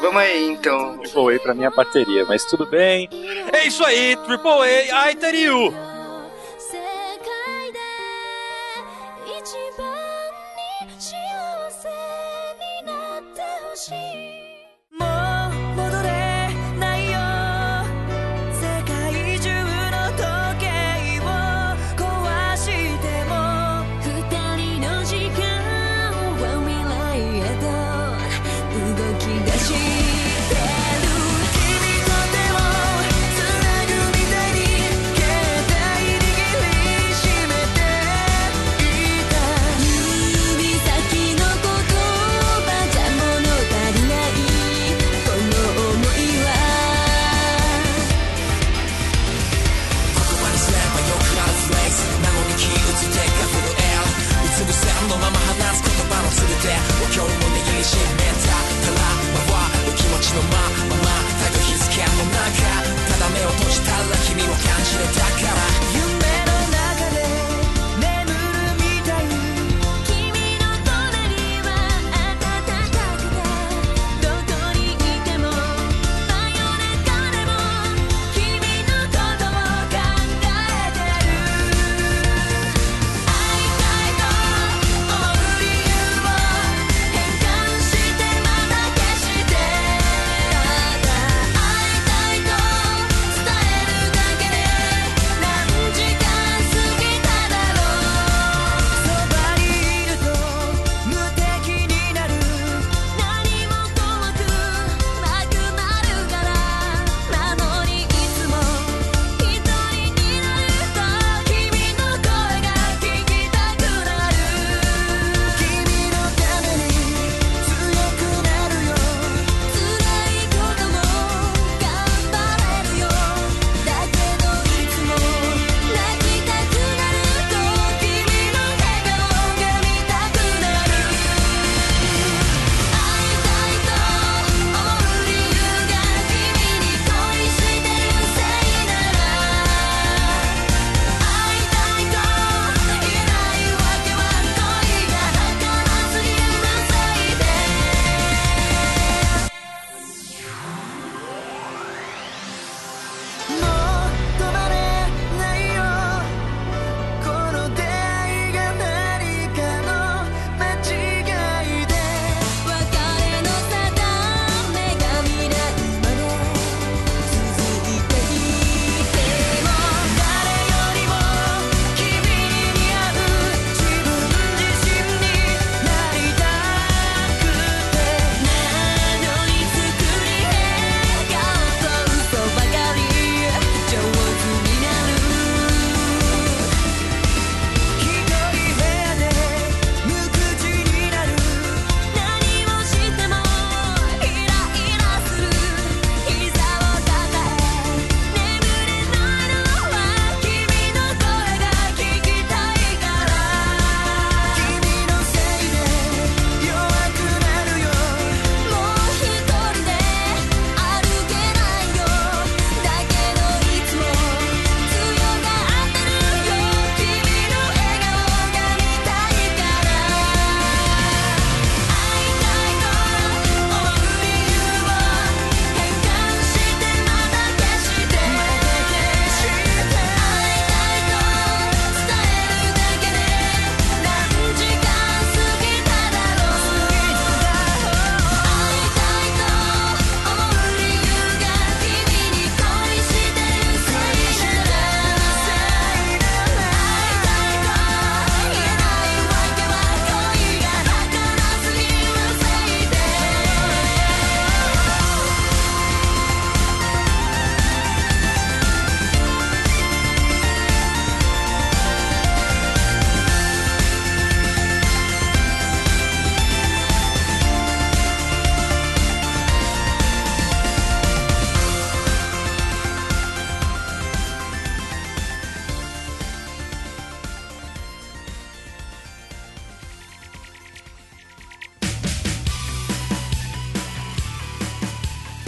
[0.00, 0.98] Vamos aí, então.
[0.98, 3.08] Triple A pra minha bateria, mas tudo bem.
[3.52, 5.10] É isso aí, Triple A,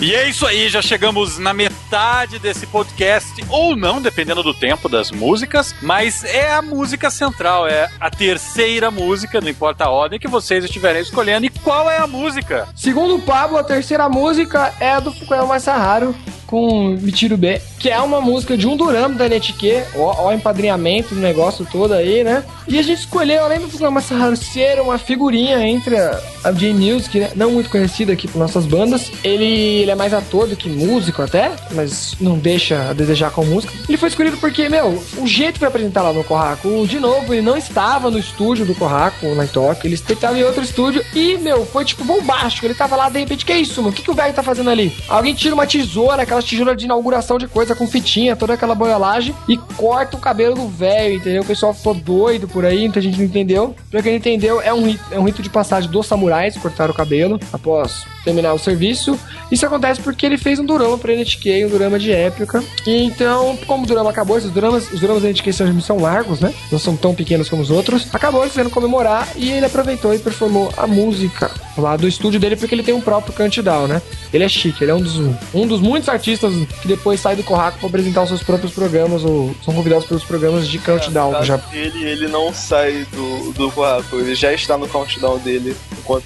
[0.09, 4.89] E é isso aí, já chegamos na metade desse podcast, ou não, dependendo do tempo
[4.89, 10.19] das músicas, mas é a música central, é a terceira música, não importa a ordem
[10.19, 11.45] que vocês estiverem escolhendo.
[11.45, 12.67] E qual é a música?
[12.75, 16.17] Segundo o Pablo, a terceira música é a do Fukuyama Masaharu,
[16.49, 21.15] com Mitiro B, que é uma música de um durama da NTQ, ó, ó empadrinhamento
[21.15, 22.43] do negócio todo aí, né?
[22.67, 27.31] E a gente escolheu, além do Masaharu ser uma figurinha entre a, J-Music, né?
[27.37, 31.23] não muito conhecida aqui por nossas bandas, ele, ele é mais ator do que músico
[31.23, 33.73] até, mas não deixa a desejar com música.
[33.89, 37.43] Ele foi escolhido porque, meu, o jeito foi apresentar lá no Corraco, de novo, ele
[37.43, 41.67] não estava no estúdio do Corraco, na Tóquio, ele estava em outro estúdio e, meu,
[41.67, 42.67] foi tipo bombástico.
[42.67, 43.93] Ele tava lá, de repente, que é isso, mano?
[43.93, 44.95] O que, que o velho tá fazendo ali?
[45.09, 49.35] Alguém tira uma tesoura, aquela tesoura de inauguração de coisa com fitinha, toda aquela boiolagem
[49.49, 51.43] e corta o cabelo do velho, entendeu?
[51.43, 53.75] O pessoal ficou doido por aí, muita gente não entendeu.
[53.91, 57.39] Pra quem entendeu, é um é um rito de passagem dos samurais cortar o cabelo
[57.53, 59.19] após terminar o serviço.
[59.51, 62.63] Isso acontece porque ele fez um durama pra NHK, um durama de época.
[62.87, 66.41] E então, como o durama acabou, esses duramas, os duramas da NHK são, são largos,
[66.41, 66.53] né?
[66.71, 68.07] Não são tão pequenos como os outros.
[68.13, 72.57] Acabou ele querendo comemorar e ele aproveitou e performou a música lá do estúdio dele
[72.57, 74.03] porque ele tem um próprio countdown, né?
[74.33, 75.17] Ele é chique, ele é um dos,
[75.55, 79.25] um dos muitos artistas que depois sai do Corraco para apresentar os seus próprios programas
[79.25, 81.37] ou são convidados pelos programas de countdown.
[81.37, 81.61] É, já...
[81.73, 85.75] ele, ele não sai do, do Corraco, ele já está no countdown dele.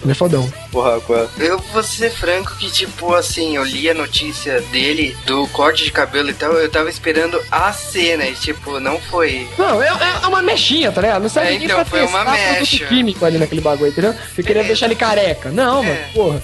[0.02, 0.52] Ele é fodão.
[0.70, 1.26] Corraco, é.
[1.38, 5.92] Eu vou ser franco que, tipo, assim, eu li a notícia dele do corte de
[5.92, 9.48] cabelo e tal, eu tava esperando a cena e, tipo, não foi.
[9.58, 9.88] Não, é,
[10.22, 11.22] é uma mexinha, tá ligado?
[11.22, 12.86] Não sabe é, então, foi uma mecha.
[12.86, 14.14] químico ali naquele bagulho, entendeu?
[14.36, 14.66] Eu queria é.
[14.66, 15.50] deixar ele careca.
[15.50, 15.86] Não, é.
[15.86, 16.42] mano, porra.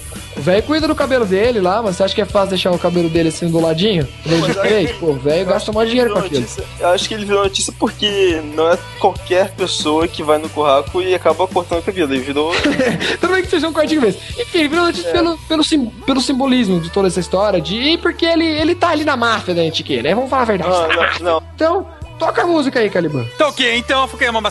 [0.49, 2.79] O velho cuida do cabelo dele lá, mas você acha que é fácil deixar o
[2.79, 4.07] cabelo dele assim do ladinho?
[4.25, 6.43] De Pô, o velho gasta mais dinheiro com aquilo.
[6.79, 11.03] Eu acho que ele virou notícia porque não é qualquer pessoa que vai no curraco
[11.03, 12.15] e acaba cortando o cabelo.
[12.15, 12.51] Ele virou.
[13.21, 14.19] Tudo bem que seja um cortinho mesmo.
[14.39, 15.11] Enfim, ele virou notícia é.
[15.11, 18.89] pelo, pelo, sim, pelo simbolismo de toda essa história, de e porque ele, ele tá
[18.89, 20.15] ali na máfia da Antique, né?
[20.15, 20.71] Vamos falar a verdade.
[20.71, 21.43] Não, não, não.
[21.53, 21.99] Então.
[22.17, 23.25] Toca a música aí, Caliban.
[23.37, 24.41] Tá ok, então Fukuyama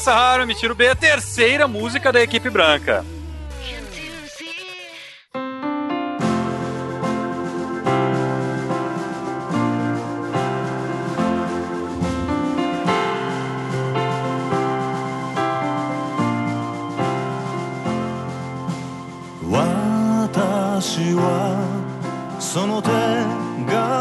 [0.47, 3.05] me tiro B, a terceira música da equipe branca.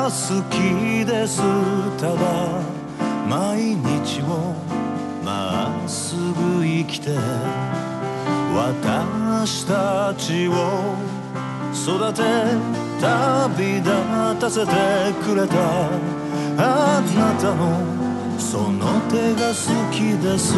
[0.07, 1.41] 好きです
[1.99, 2.61] ただ
[3.29, 4.55] 毎日を
[5.23, 7.09] まっすぐ生きて
[8.55, 10.95] 私たちを
[11.73, 12.23] 育て
[12.99, 14.71] 旅立たせて
[15.23, 15.55] くれた。
[16.59, 17.83] あなたの
[18.39, 20.55] その手が好きです。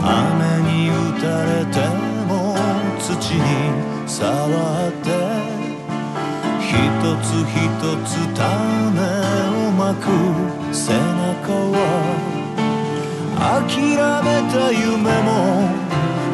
[0.00, 1.80] 雨に打たれて
[2.28, 2.54] も
[3.00, 3.42] 土に
[4.06, 5.57] 触って
[6.68, 6.74] 一
[7.22, 7.56] つ一
[8.04, 10.04] つ種をまく。
[10.72, 11.76] 背中は
[13.40, 13.72] 諦
[14.22, 15.28] めた夢も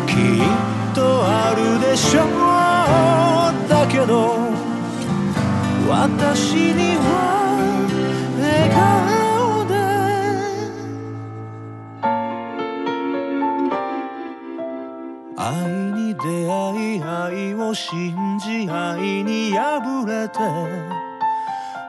[0.06, 0.46] きっ
[0.94, 2.34] とあるでしょう。
[3.68, 4.12] だけど
[5.88, 7.06] 私には
[8.40, 9.14] 笑顔
[15.36, 19.73] 愛に出会い愛を信じ愛に破
[20.28, 20.38] て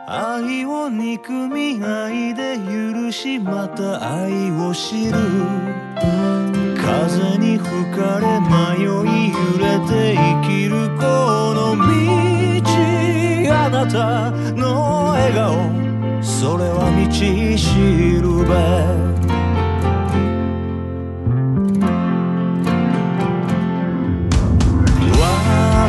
[0.07, 5.13] 愛を憎み愛で許しまた愛を知る。
[6.77, 8.85] 風に吹かれ迷い
[9.31, 11.03] 揺れて生きるこ
[11.55, 11.83] の道。
[13.51, 15.55] あなたの笑顔
[16.21, 17.11] それは道
[17.57, 17.65] し
[18.21, 18.53] るべ。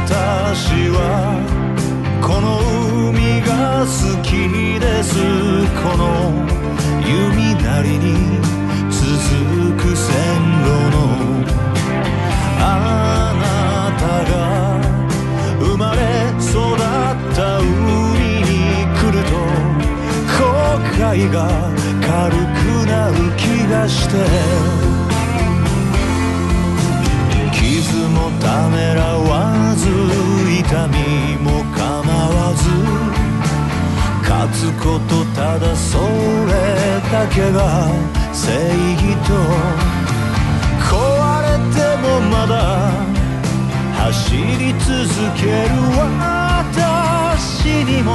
[0.06, 1.45] 私は
[2.26, 2.58] この
[3.10, 3.90] 海が好
[4.24, 4.28] き
[4.80, 5.14] です。
[5.80, 6.02] この
[7.06, 8.40] 弓なりに
[8.90, 9.00] 続
[9.80, 10.10] く線
[10.64, 10.96] 路の。
[12.58, 12.62] あ
[13.38, 13.44] な
[13.96, 14.34] たが
[15.60, 16.00] 生まれ
[16.40, 16.78] 育っ
[17.32, 18.50] た海に
[18.90, 19.30] 来ると
[20.34, 20.42] 後
[20.98, 21.36] 悔が
[22.00, 22.58] 軽く
[22.88, 24.16] なる気がして。
[27.52, 29.86] 傷もためらわず
[30.60, 31.45] 痛みも
[34.46, 36.04] 待つことただそれ
[37.10, 37.88] だけが
[38.32, 38.52] 正
[38.94, 39.34] 義と。
[40.86, 40.94] 壊
[41.42, 42.54] れてもまだ
[44.04, 44.88] 走り続
[45.36, 48.14] ける私にも。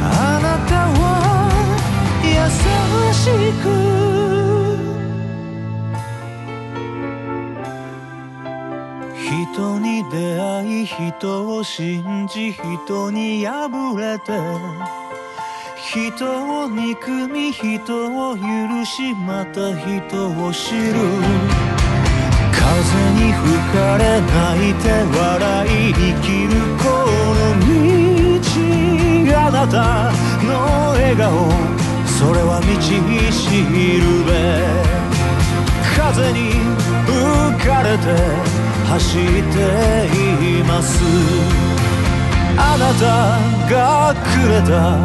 [0.00, 1.02] あなたは
[2.24, 2.28] 優
[3.12, 3.20] し
[3.62, 4.27] く。
[9.28, 14.32] 人に出会い人を信じ人に敗れて
[15.76, 18.42] 人を憎み人を許
[18.86, 20.94] しまた人を知る。
[22.52, 22.64] 風
[23.12, 26.48] に吹かれ泣いて笑い生きる
[26.78, 26.88] こ
[27.36, 28.40] の道
[29.36, 30.10] あなた
[30.46, 30.48] の
[30.92, 31.50] 笑顔。
[32.06, 33.44] それは道し
[34.00, 34.28] るべ。
[35.96, 36.38] 風に
[37.06, 39.58] 吹かれて走って
[40.60, 41.04] います。
[42.56, 43.38] あなた
[43.70, 44.96] がくれた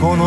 [0.00, 0.22] この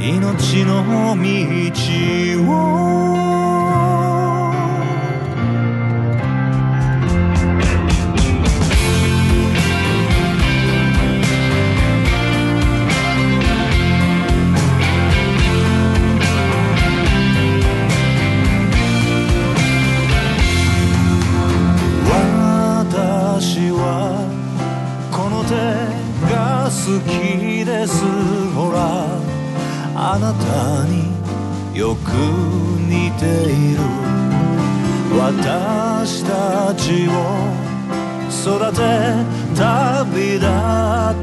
[0.00, 0.82] 命の
[1.14, 1.22] 道
[3.18, 3.21] を
[27.06, 28.02] きです。
[28.54, 29.06] ほら
[29.94, 31.12] あなたに
[31.78, 33.80] よく似ている。
[35.18, 37.10] 私たちを
[38.30, 38.80] 育て
[39.54, 40.48] 旅立っ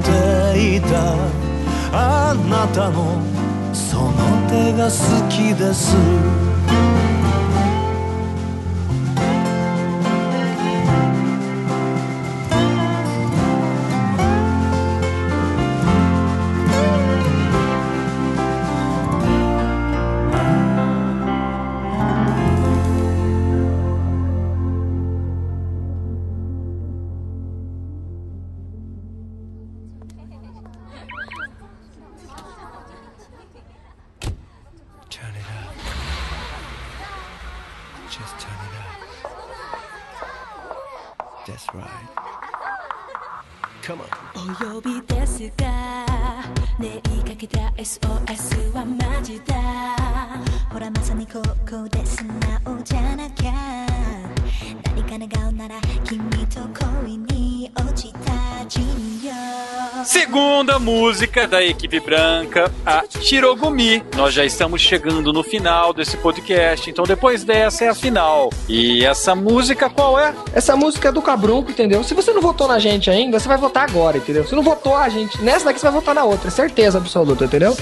[0.04, 0.90] ていた。
[1.92, 3.20] あなたの
[3.74, 4.12] その
[4.48, 5.96] 手が好きです。
[43.90, 44.08] Come on.
[44.36, 46.06] お呼びですが
[46.78, 49.56] ねいかけた SOS はマジだ。
[50.72, 53.88] ほらまさにここで素直じゃなきゃ。
[54.86, 56.60] 何か願うなら君と
[57.02, 58.80] 恋に落ちた人
[59.26, 59.79] よ
[60.80, 64.04] música da equipe branca, a Shirogumi.
[64.16, 68.50] Nós já estamos chegando no final desse podcast, então depois dessa é a final.
[68.68, 70.34] E essa música qual é?
[70.54, 72.04] Essa música é do Cabrunco, entendeu?
[72.04, 74.46] Se você não votou na gente ainda, você vai votar agora, entendeu?
[74.46, 77.76] Se não votou a gente nessa daqui, você vai votar na outra, certeza absoluta, entendeu?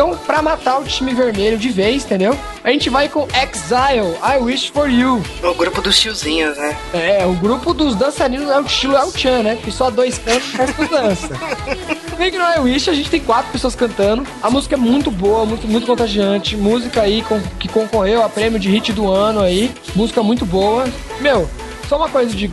[0.00, 2.34] Então, pra matar o time vermelho de vez, entendeu?
[2.64, 5.22] A gente vai com Exile, I Wish For You.
[5.42, 6.74] O grupo dos tiozinhos, né?
[6.94, 9.58] É, o grupo dos dançarinos é o estilo El Chan, né?
[9.62, 11.28] Que só dois cantam e o resto dança.
[12.16, 14.26] Bem que no I Wish a gente tem quatro pessoas cantando.
[14.42, 16.56] A música é muito boa, muito, muito contagiante.
[16.56, 19.70] Música aí com, que concorreu a prêmio de hit do ano aí.
[19.94, 20.88] Música muito boa.
[21.20, 21.46] Meu,
[21.90, 22.48] só uma coisa de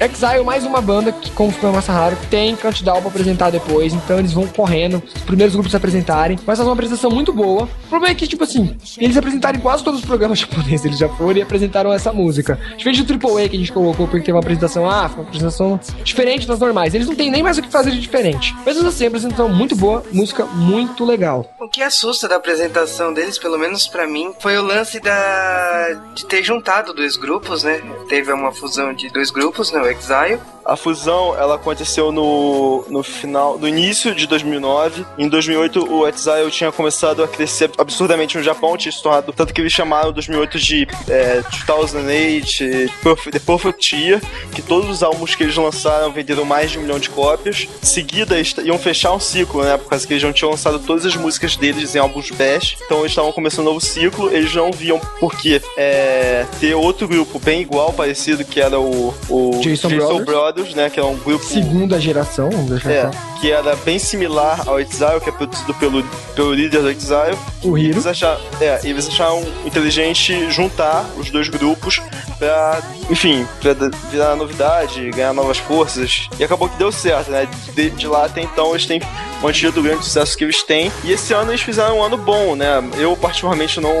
[0.00, 4.18] Exile, mais uma banda que, como foi massa raro, tem countdown pra apresentar depois, então
[4.18, 7.64] eles vão correndo, os primeiros grupos se apresentarem, mas faz uma apresentação muito boa.
[7.64, 11.08] O problema é que, tipo assim, eles apresentaram quase todos os programas japoneses, eles já
[11.08, 12.58] foram e apresentaram essa música.
[12.78, 15.80] Diferente do AAA que a gente colocou, porque teve uma apresentação, ah, foi uma apresentação
[16.02, 16.94] diferente das normais.
[16.94, 18.54] Eles não têm nem mais o que fazer de diferente.
[18.64, 21.44] Mas assim, apresentação muito boa, música muito legal.
[21.60, 26.24] O que assusta da apresentação deles, pelo menos para mim, foi o lance da de
[26.26, 27.82] ter juntado dois grupos, né?
[28.08, 29.90] Teve uma fusão de dois grupos, né?
[29.90, 30.40] Exile.
[30.68, 35.02] A fusão ela aconteceu no, no final, no início de 2009.
[35.16, 39.54] Em 2008 o Exile tinha começado a crescer absurdamente no Japão, tinha se tornado tanto
[39.54, 44.20] que eles chamaram 2008 de é, 2008 The Perfect Year,
[44.54, 47.66] que todos os álbuns que eles lançaram venderam mais de um milhão de cópias.
[47.82, 51.06] Em seguida iam fechar um ciclo, né, por causa que eles já tinham lançado todas
[51.06, 54.30] as músicas deles em álbuns best, então eles estavam começando um novo ciclo.
[54.30, 59.14] Eles não viam por que é, ter outro grupo bem igual, parecido, que era o,
[59.30, 60.57] o Jason, Jason Brothers.
[60.57, 60.90] Brothers, né?
[60.90, 61.44] Que é um grupo.
[61.44, 62.50] Segunda geração,
[62.84, 66.02] É, que era bem similar ao Exile, que é produzido pelo,
[66.34, 67.36] pelo líder do Exile.
[67.62, 67.94] O Hiro.
[67.94, 72.00] Eles acharam, é, e eles acharam inteligente juntar os dois grupos
[72.38, 72.80] pra,
[73.10, 73.74] enfim, pra
[74.10, 76.28] virar novidade, ganhar novas forças.
[76.38, 77.48] E acabou que deu certo, né?
[77.74, 79.00] De, de lá até então eles têm
[79.42, 80.90] mantido o grande sucesso que eles têm.
[81.04, 82.82] E esse ano eles fizeram um ano bom, né?
[82.96, 83.92] Eu, particularmente, não,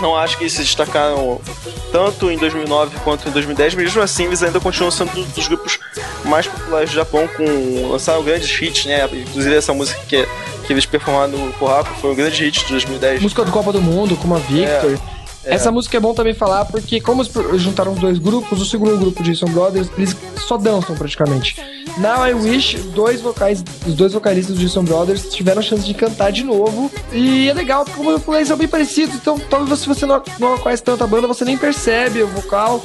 [0.00, 1.40] não acho que eles se destacaram
[1.90, 5.46] tanto em 2009 quanto em 2010, mas mesmo assim eles ainda continuam sendo um dos
[5.46, 5.78] grupos
[6.24, 9.04] mais populares do Japão, com lançaram grandes hits, né?
[9.12, 10.26] Inclusive essa música que,
[10.66, 13.22] que eles performaram no Kohaku foi um grande hit de 2010.
[13.22, 14.92] Música do Copa do Mundo, como a Victor.
[14.94, 15.21] É.
[15.44, 15.54] É.
[15.54, 17.22] Essa música é bom também falar porque, como
[17.56, 20.16] juntaram os dois grupos, o segundo grupo de Jason Brothers, eles
[20.46, 21.56] só dançam praticamente.
[21.98, 25.94] Now I Wish, dois vocais, os dois vocalistas do Jason Brothers tiveram a chance de
[25.94, 26.90] cantar de novo.
[27.12, 29.16] E é legal, como eu falei, são bem parecidos.
[29.16, 32.82] Então, talvez se você não, não conhece tanta banda, você nem percebe o vocal.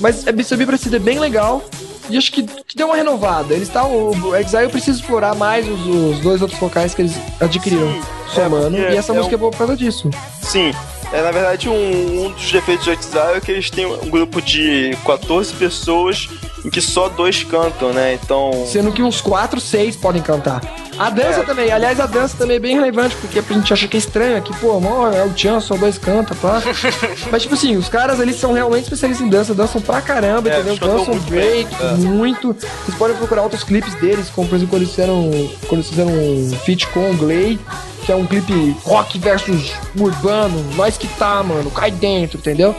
[0.00, 1.62] Mas é bem, é bem parecido, é bem legal.
[2.10, 3.52] E acho que, que deu uma renovada.
[3.52, 3.92] Eles estão.
[3.92, 8.02] O Exile precisa explorar mais os, os, dois outros vocais que eles adquiriram Sim,
[8.34, 8.76] somando.
[8.76, 9.38] É, e essa é música um...
[9.38, 10.10] é boa por causa disso.
[10.40, 10.72] Sim,
[11.12, 14.42] é, na verdade, um, um dos defeitos do Exile é que eles têm um grupo
[14.42, 16.28] de 14 pessoas
[16.64, 18.14] em que só dois cantam, né?
[18.14, 18.66] Então.
[18.66, 20.60] Sendo que uns 4, 6 podem cantar.
[20.98, 21.44] A dança é.
[21.44, 24.42] também, aliás, a dança também é bem relevante, porque a gente acha que é estranho,
[24.42, 26.60] que, pô, amor, é o Tchan, só dois canta, pá.
[27.30, 30.54] Mas, tipo assim, os caras eles são realmente especialistas em dança, dançam pra caramba, é,
[30.54, 30.76] entendeu?
[30.76, 31.92] Dançam muito break, é.
[31.92, 32.52] muito.
[32.84, 35.30] Vocês podem procurar outros clipes deles, como por exemplo quando eles fizeram,
[35.68, 37.58] quando eles fizeram um feat com o Glay,
[38.08, 42.74] que é um clipe rock versus urbano, nós que tá, mano, cai dentro, entendeu?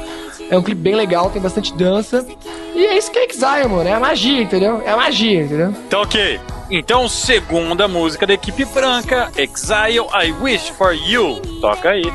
[0.50, 2.26] É um clipe bem legal, tem bastante dança.
[2.74, 3.88] E é isso que é Exile, mano.
[3.88, 4.82] É a magia, entendeu?
[4.84, 5.72] É a magia, entendeu?
[5.86, 6.40] Então, ok.
[6.72, 11.40] Então, segunda música da equipe branca, Exile I Wish for You.
[11.62, 12.12] Toca aí.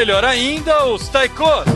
[0.00, 1.66] Melhor ainda, os taikos.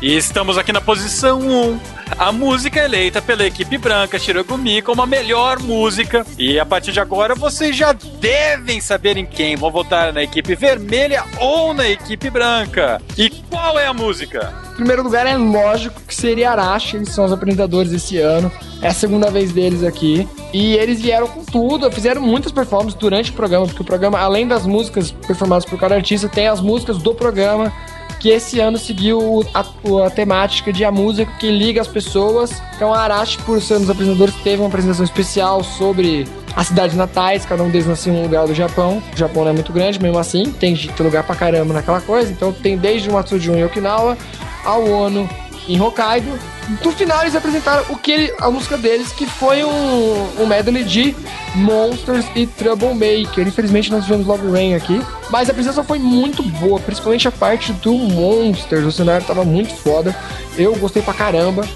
[0.00, 1.80] E estamos aqui na posição 1.
[2.18, 6.24] A música eleita pela equipe branca Shirogumi como a melhor música.
[6.38, 10.54] E a partir de agora vocês já devem saber em quem vão votar na equipe
[10.54, 13.02] vermelha ou na equipe branca.
[13.14, 14.67] E qual é a música?
[14.78, 18.48] Primeiro lugar, é lógico que seria Arashi, eles são os apresentadores esse ano.
[18.80, 20.26] É a segunda vez deles aqui.
[20.54, 24.46] E eles vieram com tudo, fizeram muitas performances durante o programa, porque o programa, além
[24.46, 27.72] das músicas performadas por cada artista, tem as músicas do programa
[28.20, 29.64] que esse ano seguiu a,
[30.06, 32.62] a, temática de a música que liga as pessoas.
[32.76, 36.24] Então a Arashi, por ser um dos apresentadores, teve uma apresentação especial sobre
[36.54, 39.02] as cidades natais, cada um deles nasceu em um lugar do Japão.
[39.12, 42.30] O Japão não é muito grande, mesmo assim, tem, tem lugar pra caramba naquela coisa.
[42.30, 44.16] Então tem desde o Matsujun em Okinawa
[44.64, 45.28] ao Ono
[45.68, 46.38] em Hokkaido.
[46.84, 50.84] No final eles apresentaram o que ele, a música deles, que foi um, um medley
[50.84, 51.14] de
[51.54, 53.46] Monsters e Troublemaker.
[53.46, 55.00] Infelizmente não tivemos Love Rain aqui.
[55.30, 58.84] Mas a apresentação foi muito boa, principalmente a parte do Monsters.
[58.84, 60.14] O cenário tava muito foda.
[60.56, 61.66] Eu gostei pra caramba.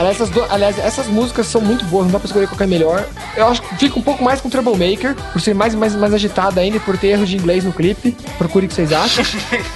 [0.00, 2.66] Aliás essas, do, aliás, essas músicas são muito boas, não dá pra escolher qual é
[2.66, 3.06] melhor.
[3.36, 6.62] Eu acho que fica um pouco mais com Troublemaker, por ser mais, mais, mais agitada
[6.62, 8.16] ainda e por ter erro de inglês no clipe.
[8.38, 9.22] Procure o que vocês acham.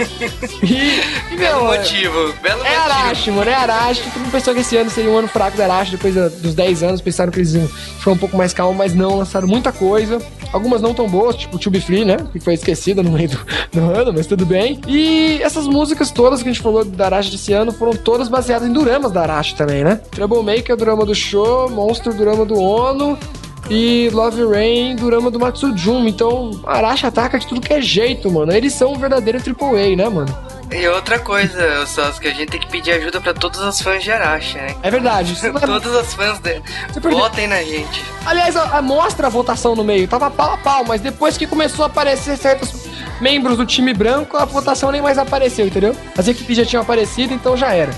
[0.64, 2.94] e, belo meu, motivo, belo é motivo.
[2.94, 4.02] Arashi, mano, é Arashi.
[4.02, 6.82] Todo mundo pensou que esse ano seria um ano fraco da Arashi, depois dos 10
[6.82, 10.22] anos, pensaram que eles iam ficar um pouco mais calmo, mas não, lançaram muita coisa.
[10.54, 12.16] Algumas não tão boas, tipo To Be Free, né?
[12.32, 13.38] Que foi esquecida no meio do,
[13.72, 14.80] do ano, mas tudo bem.
[14.88, 18.66] E essas músicas todas que a gente falou da Arashi desse ano foram todas baseadas
[18.66, 20.00] em duramas da Arashi também, né?
[20.14, 23.18] Troublemaker, drama do show, Monster, drama do Ono,
[23.68, 26.06] e Love Rain, drama do Matsujun.
[26.06, 28.52] Então, Arashi ataca de tudo que é jeito, mano.
[28.52, 30.36] Eles são um verdadeiro AAA, né, mano?
[30.70, 34.02] E outra coisa, Sassi, que a gente tem que pedir ajuda pra todos os fãs
[34.02, 34.74] de Arashi, né?
[34.82, 35.36] É verdade.
[35.60, 36.62] Todos os fãs dele.
[37.00, 38.02] Votem na gente.
[38.24, 40.08] Aliás, a, a, mostra a votação no meio.
[40.08, 42.88] Tava pau a pau, mas depois que começou a aparecer certos
[43.20, 45.94] membros do time branco, a votação nem mais apareceu, entendeu?
[46.16, 47.92] As equipes já tinham aparecido, então já era.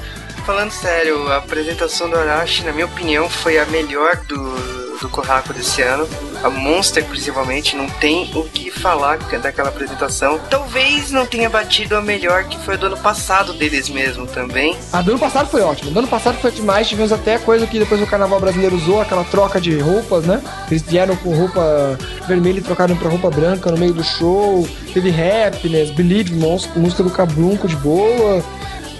[0.47, 5.53] Falando sério, a apresentação do Arashi, na minha opinião, foi a melhor do do Kohaku
[5.53, 6.09] desse ano.
[6.43, 10.39] A Monster, principalmente, não tem o que falar daquela apresentação.
[10.51, 14.77] Talvez não tenha batido a melhor que foi do ano passado deles mesmo também.
[14.93, 15.91] A do ano passado foi ótimo.
[15.91, 16.89] Do ano passado foi demais.
[16.89, 20.43] Tivemos até coisa que depois o carnaval brasileiro usou, aquela troca de roupas, né?
[20.71, 24.67] Eles vieram com roupa vermelha e trocaram pra roupa branca no meio do show.
[24.93, 28.43] Teve Happiness, Believe, música do Cabrunco de boa.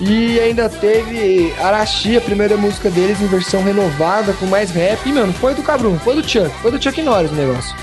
[0.01, 4.99] E ainda teve Arashi, a primeira música deles em versão renovada, com mais rap.
[5.07, 7.75] E, mano, foi do Cabrum, foi do Chuck, foi do Chuck Norris o negócio.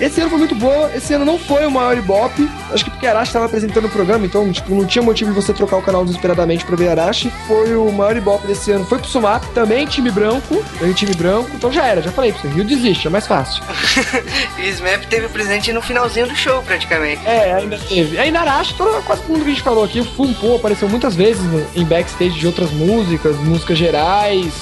[0.00, 3.06] Esse ano foi muito boa, esse ano não foi o maior Ibope, acho que porque
[3.06, 6.04] Arashi estava apresentando o programa, então tipo, não tinha motivo de você trocar o canal
[6.04, 7.32] desesperadamente pra ver Arashi.
[7.48, 11.50] Foi o maior Ibope desse ano, foi pro Sumap, também time branco, também time branco,
[11.52, 13.62] então já era, já falei pra você, Rio desiste, é mais fácil.
[14.56, 17.26] e Smap teve presente no finalzinho do show, praticamente.
[17.26, 18.18] É, ainda teve.
[18.18, 20.88] Aí na Arashi, todo, quase todo mundo que a gente falou aqui, o Fumpo apareceu
[20.88, 24.54] muitas vezes no, em backstage de outras músicas, músicas gerais,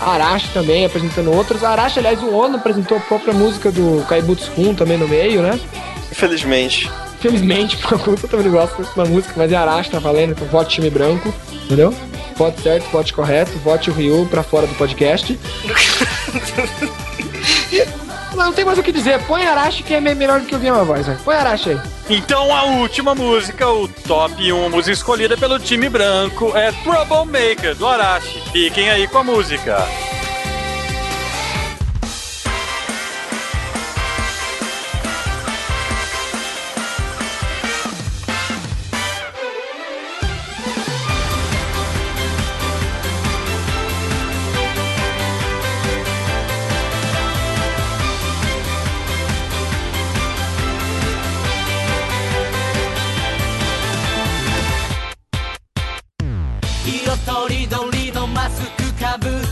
[0.00, 1.62] Arashi também apresentando outras.
[1.62, 5.60] Arashi, aliás, o Ono apresentou a própria música do Kaibutsu-kun também no meio, né?
[6.10, 6.90] Infelizmente.
[7.18, 11.32] Infelizmente, eu também gosto dessa música, mas é Arashi, tá valendo, então vote time branco,
[11.64, 11.94] entendeu?
[12.36, 15.38] Vote certo, vote correto, vote o Ryu pra fora do podcast.
[18.34, 19.20] Não, tem mais o que dizer.
[19.26, 21.06] Põe Arashi que é melhor do que ouvir uma voz.
[21.06, 21.18] Véio.
[21.24, 21.80] Põe Arashi aí.
[22.08, 27.86] Então a última música, o top 1 música escolhida pelo time branco é Troublemaker, do
[27.86, 28.40] Arashi.
[28.52, 29.86] Fiquem aí com a música.
[56.86, 59.49] 色とりどりのマスクかぶって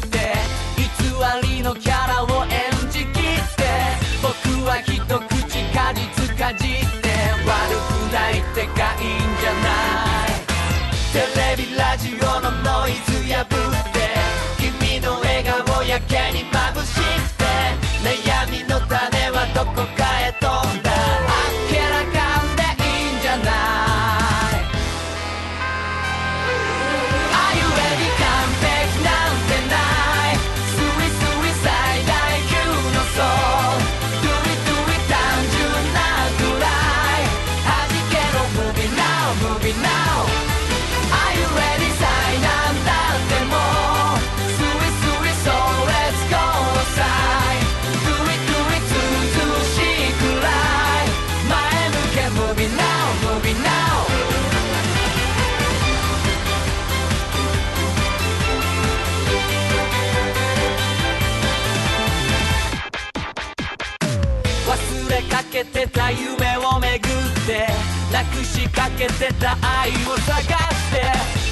[68.59, 71.07] しかけてた愛を探して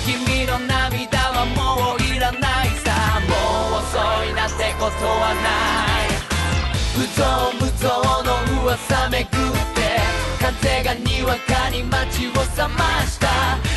[0.05, 2.91] 君の涙はもういらないさ。
[3.29, 3.95] もう遅
[4.25, 5.47] いなんてことはな
[6.03, 6.19] い。
[6.97, 7.87] 無造無造
[8.25, 10.01] の噂めくって
[10.41, 13.29] 風がにわかに街を覚ました。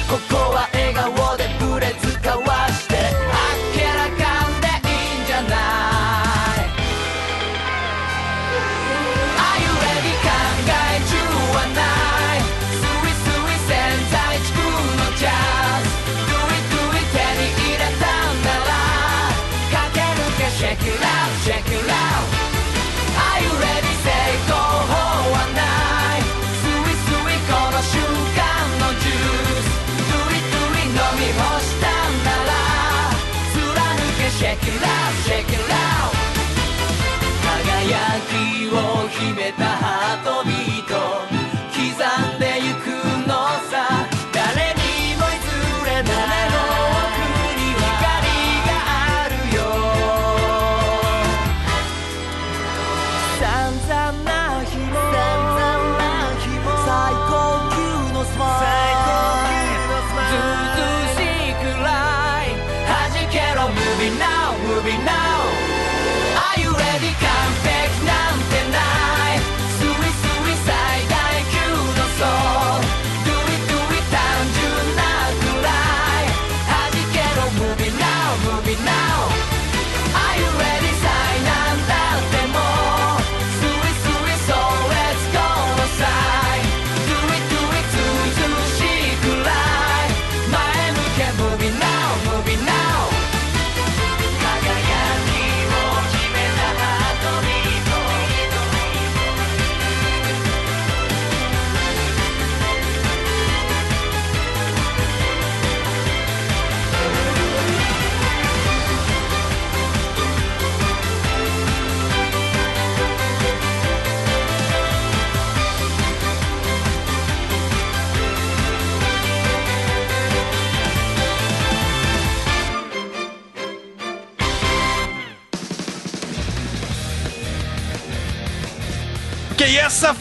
[0.10, 2.19] ここは笑顔でブレず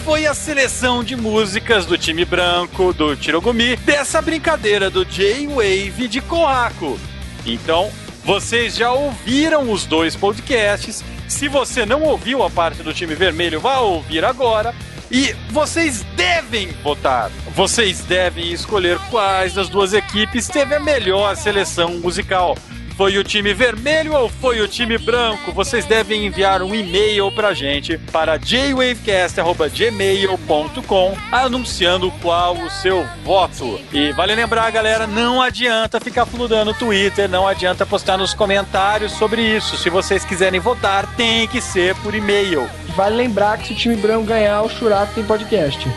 [0.08, 6.22] foi a seleção de músicas do time branco, do Tirogumi, dessa brincadeira do J-Wave de
[6.22, 6.98] Kohaku.
[7.44, 7.90] Então,
[8.24, 11.04] vocês já ouviram os dois podcasts.
[11.28, 14.74] Se você não ouviu a parte do time vermelho, vá ouvir agora.
[15.10, 17.30] E vocês devem votar.
[17.54, 22.56] Vocês devem escolher quais das duas equipes teve a melhor seleção musical.
[22.98, 25.52] Foi o time vermelho ou foi o time branco?
[25.52, 33.80] Vocês devem enviar um e-mail pra gente para jwavecast.gmail.com anunciando qual o seu voto.
[33.92, 39.12] E vale lembrar, galera, não adianta ficar fludando no Twitter, não adianta postar nos comentários
[39.12, 39.76] sobre isso.
[39.76, 42.68] Se vocês quiserem votar, tem que ser por e-mail.
[42.98, 45.88] Vale lembrar que se o time branco ganhar, o Churato tem podcast.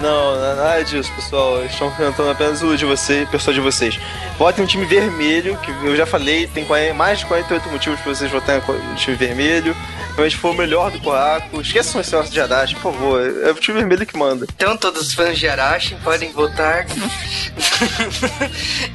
[0.00, 1.62] Não, nada disso, pessoal.
[1.66, 4.00] Estão tentando apenas iludir você, pessoal de vocês.
[4.38, 8.14] Votem no time vermelho, que eu já falei, tem 40 mais de 48 motivos para
[8.14, 9.76] vocês votarem no time vermelho.
[10.14, 11.60] Realmente foi o melhor do Coraco.
[11.60, 13.20] Esqueçam esse negócio de Arashi, por favor.
[13.44, 14.46] É o time vermelho que manda.
[14.56, 16.86] Então todos os fãs de Arashi podem votar.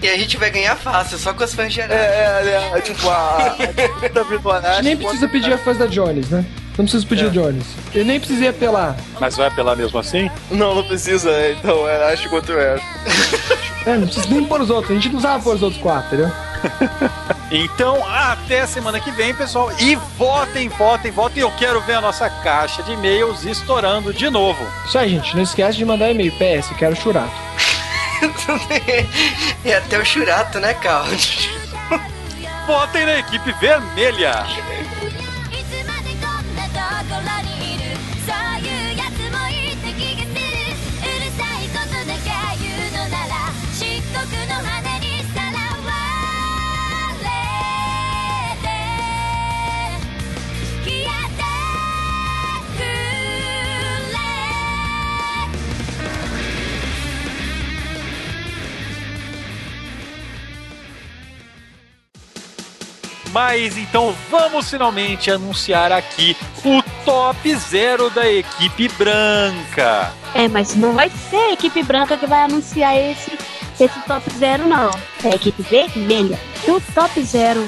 [0.01, 2.49] e a gente vai ganhar fácil, só com os fãs de É, Arashi.
[2.49, 4.75] é, é, tipo, a, a disputa do A Arashi.
[4.77, 6.45] gente nem precisa pedir a fãs da Jones, né?
[6.77, 7.65] Não precisa pedir o Jones.
[7.93, 8.95] Eu nem precisei apelar.
[9.19, 10.31] Mas vai apelar mesmo assim?
[10.49, 12.85] Não, não precisa, é, então é Arashi contra o Arashi.
[13.85, 14.91] É, não precisa nem pôr os outros.
[14.91, 16.31] A gente não usava pôr os outros quatro, entendeu?
[17.53, 19.69] Então, até semana que vem, pessoal.
[19.77, 21.41] E votem, votem, votem.
[21.41, 24.65] Eu quero ver a nossa caixa de e-mails estourando de novo.
[24.85, 25.35] Isso aí, gente.
[25.35, 26.31] Não esquece de mandar e-mail.
[26.31, 27.29] PS, quero Churato.
[29.65, 31.07] e até o Churato, né, Carl?
[32.65, 34.45] Votem na equipe vermelha.
[63.31, 70.13] Mas então vamos finalmente anunciar aqui o top zero da equipe branca.
[70.33, 73.31] É, mas não vai ser a equipe branca que vai anunciar esse,
[73.79, 74.89] esse top zero, não.
[75.23, 76.39] É a equipe vermelha.
[76.67, 77.65] E o top zero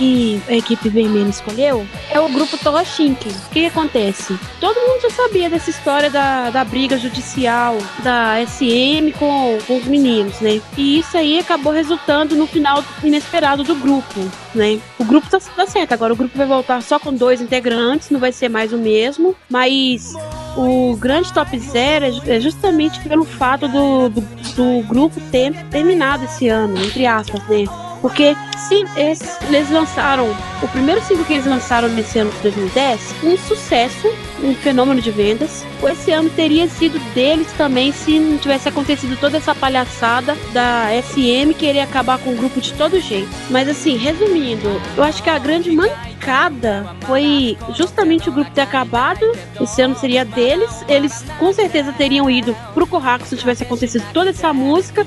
[0.00, 3.28] que a equipe vermelha escolheu é o grupo Toroshinki.
[3.28, 4.34] O que, que acontece?
[4.58, 9.84] Todo mundo já sabia dessa história da, da briga judicial da SM com, com os
[9.84, 10.62] meninos, né?
[10.74, 14.20] E isso aí acabou resultando no final inesperado do grupo,
[14.54, 14.80] né?
[14.98, 18.18] O grupo tá, tá certo, agora o grupo vai voltar só com dois integrantes, não
[18.18, 20.14] vai ser mais o mesmo, mas
[20.56, 26.24] o grande top zero é, é justamente pelo fato do, do, do grupo ter terminado
[26.24, 27.66] esse ano, entre aspas, né?
[28.00, 30.30] Porque se eles, eles lançaram,
[30.62, 34.08] o primeiro single que eles lançaram nesse ano de 2010, um sucesso,
[34.42, 35.64] um fenômeno de vendas.
[35.82, 41.54] Esse ano teria sido deles também se não tivesse acontecido toda essa palhaçada da SM
[41.54, 43.28] querer acabar com o grupo de todo jeito.
[43.50, 49.20] Mas assim, resumindo, eu acho que a grande mancada foi justamente o grupo ter acabado.
[49.60, 50.84] Esse ano seria deles.
[50.88, 55.06] Eles com certeza teriam ido pro Corraco se tivesse acontecido toda essa música.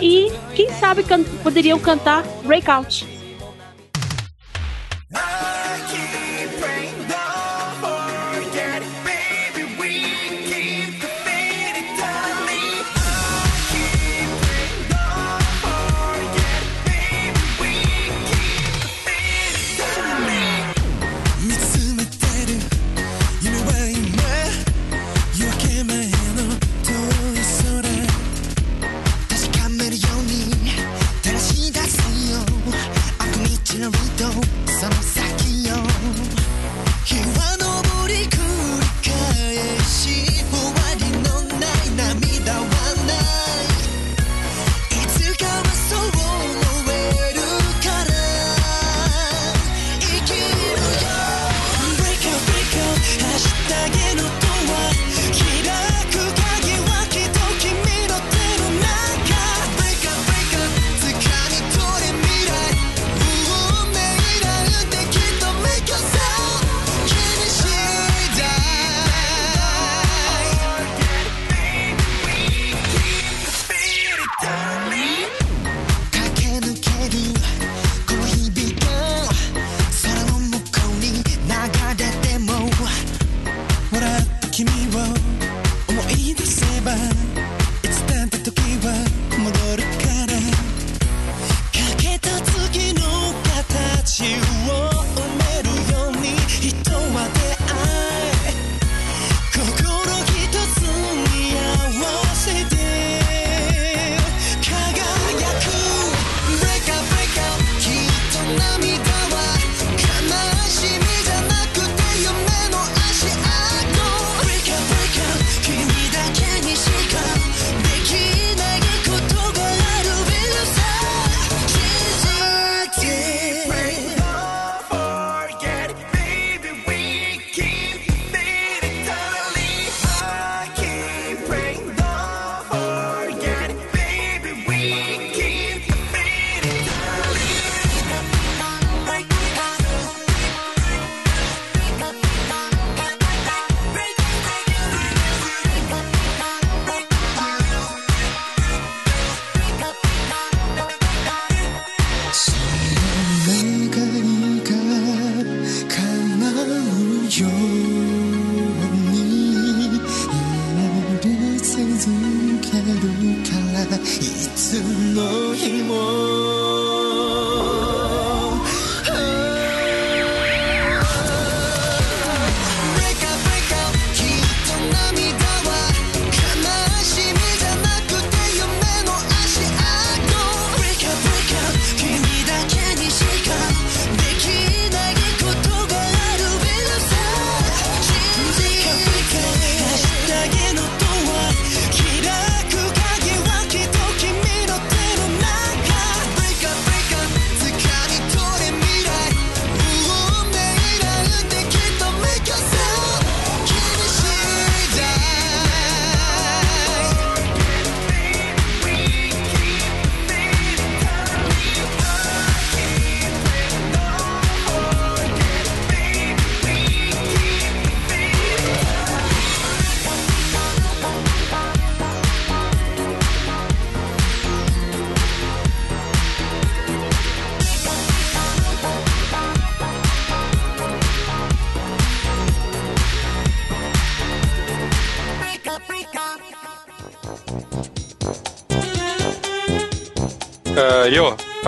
[0.00, 3.17] E quem sabe can poderiam cantar Breakout.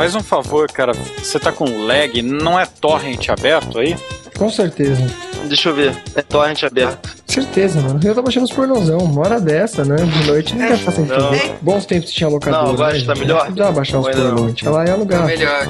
[0.00, 0.94] Faz um favor, cara.
[1.18, 3.94] Você tá com lag, não é torrent aberto aí?
[4.38, 5.06] Com certeza.
[5.44, 5.94] Deixa eu ver.
[6.14, 7.14] É torrent aberto.
[7.26, 8.00] Certeza, mano.
[8.02, 8.96] Eu tô baixando os pornozão.
[8.96, 9.96] Uma hora dessa, né?
[9.96, 11.16] De noite não quer ficar sem não.
[11.18, 11.58] tudo.
[11.60, 12.62] Bons tempos que tinha locadora.
[12.62, 13.26] Não, agora né, tá gente?
[13.26, 13.52] melhor?
[13.52, 14.30] Dá baixar os Ou ainda não?
[14.30, 14.46] pornô.
[14.46, 15.26] A gente vai lá e alugar.
[15.26, 15.68] Melhor.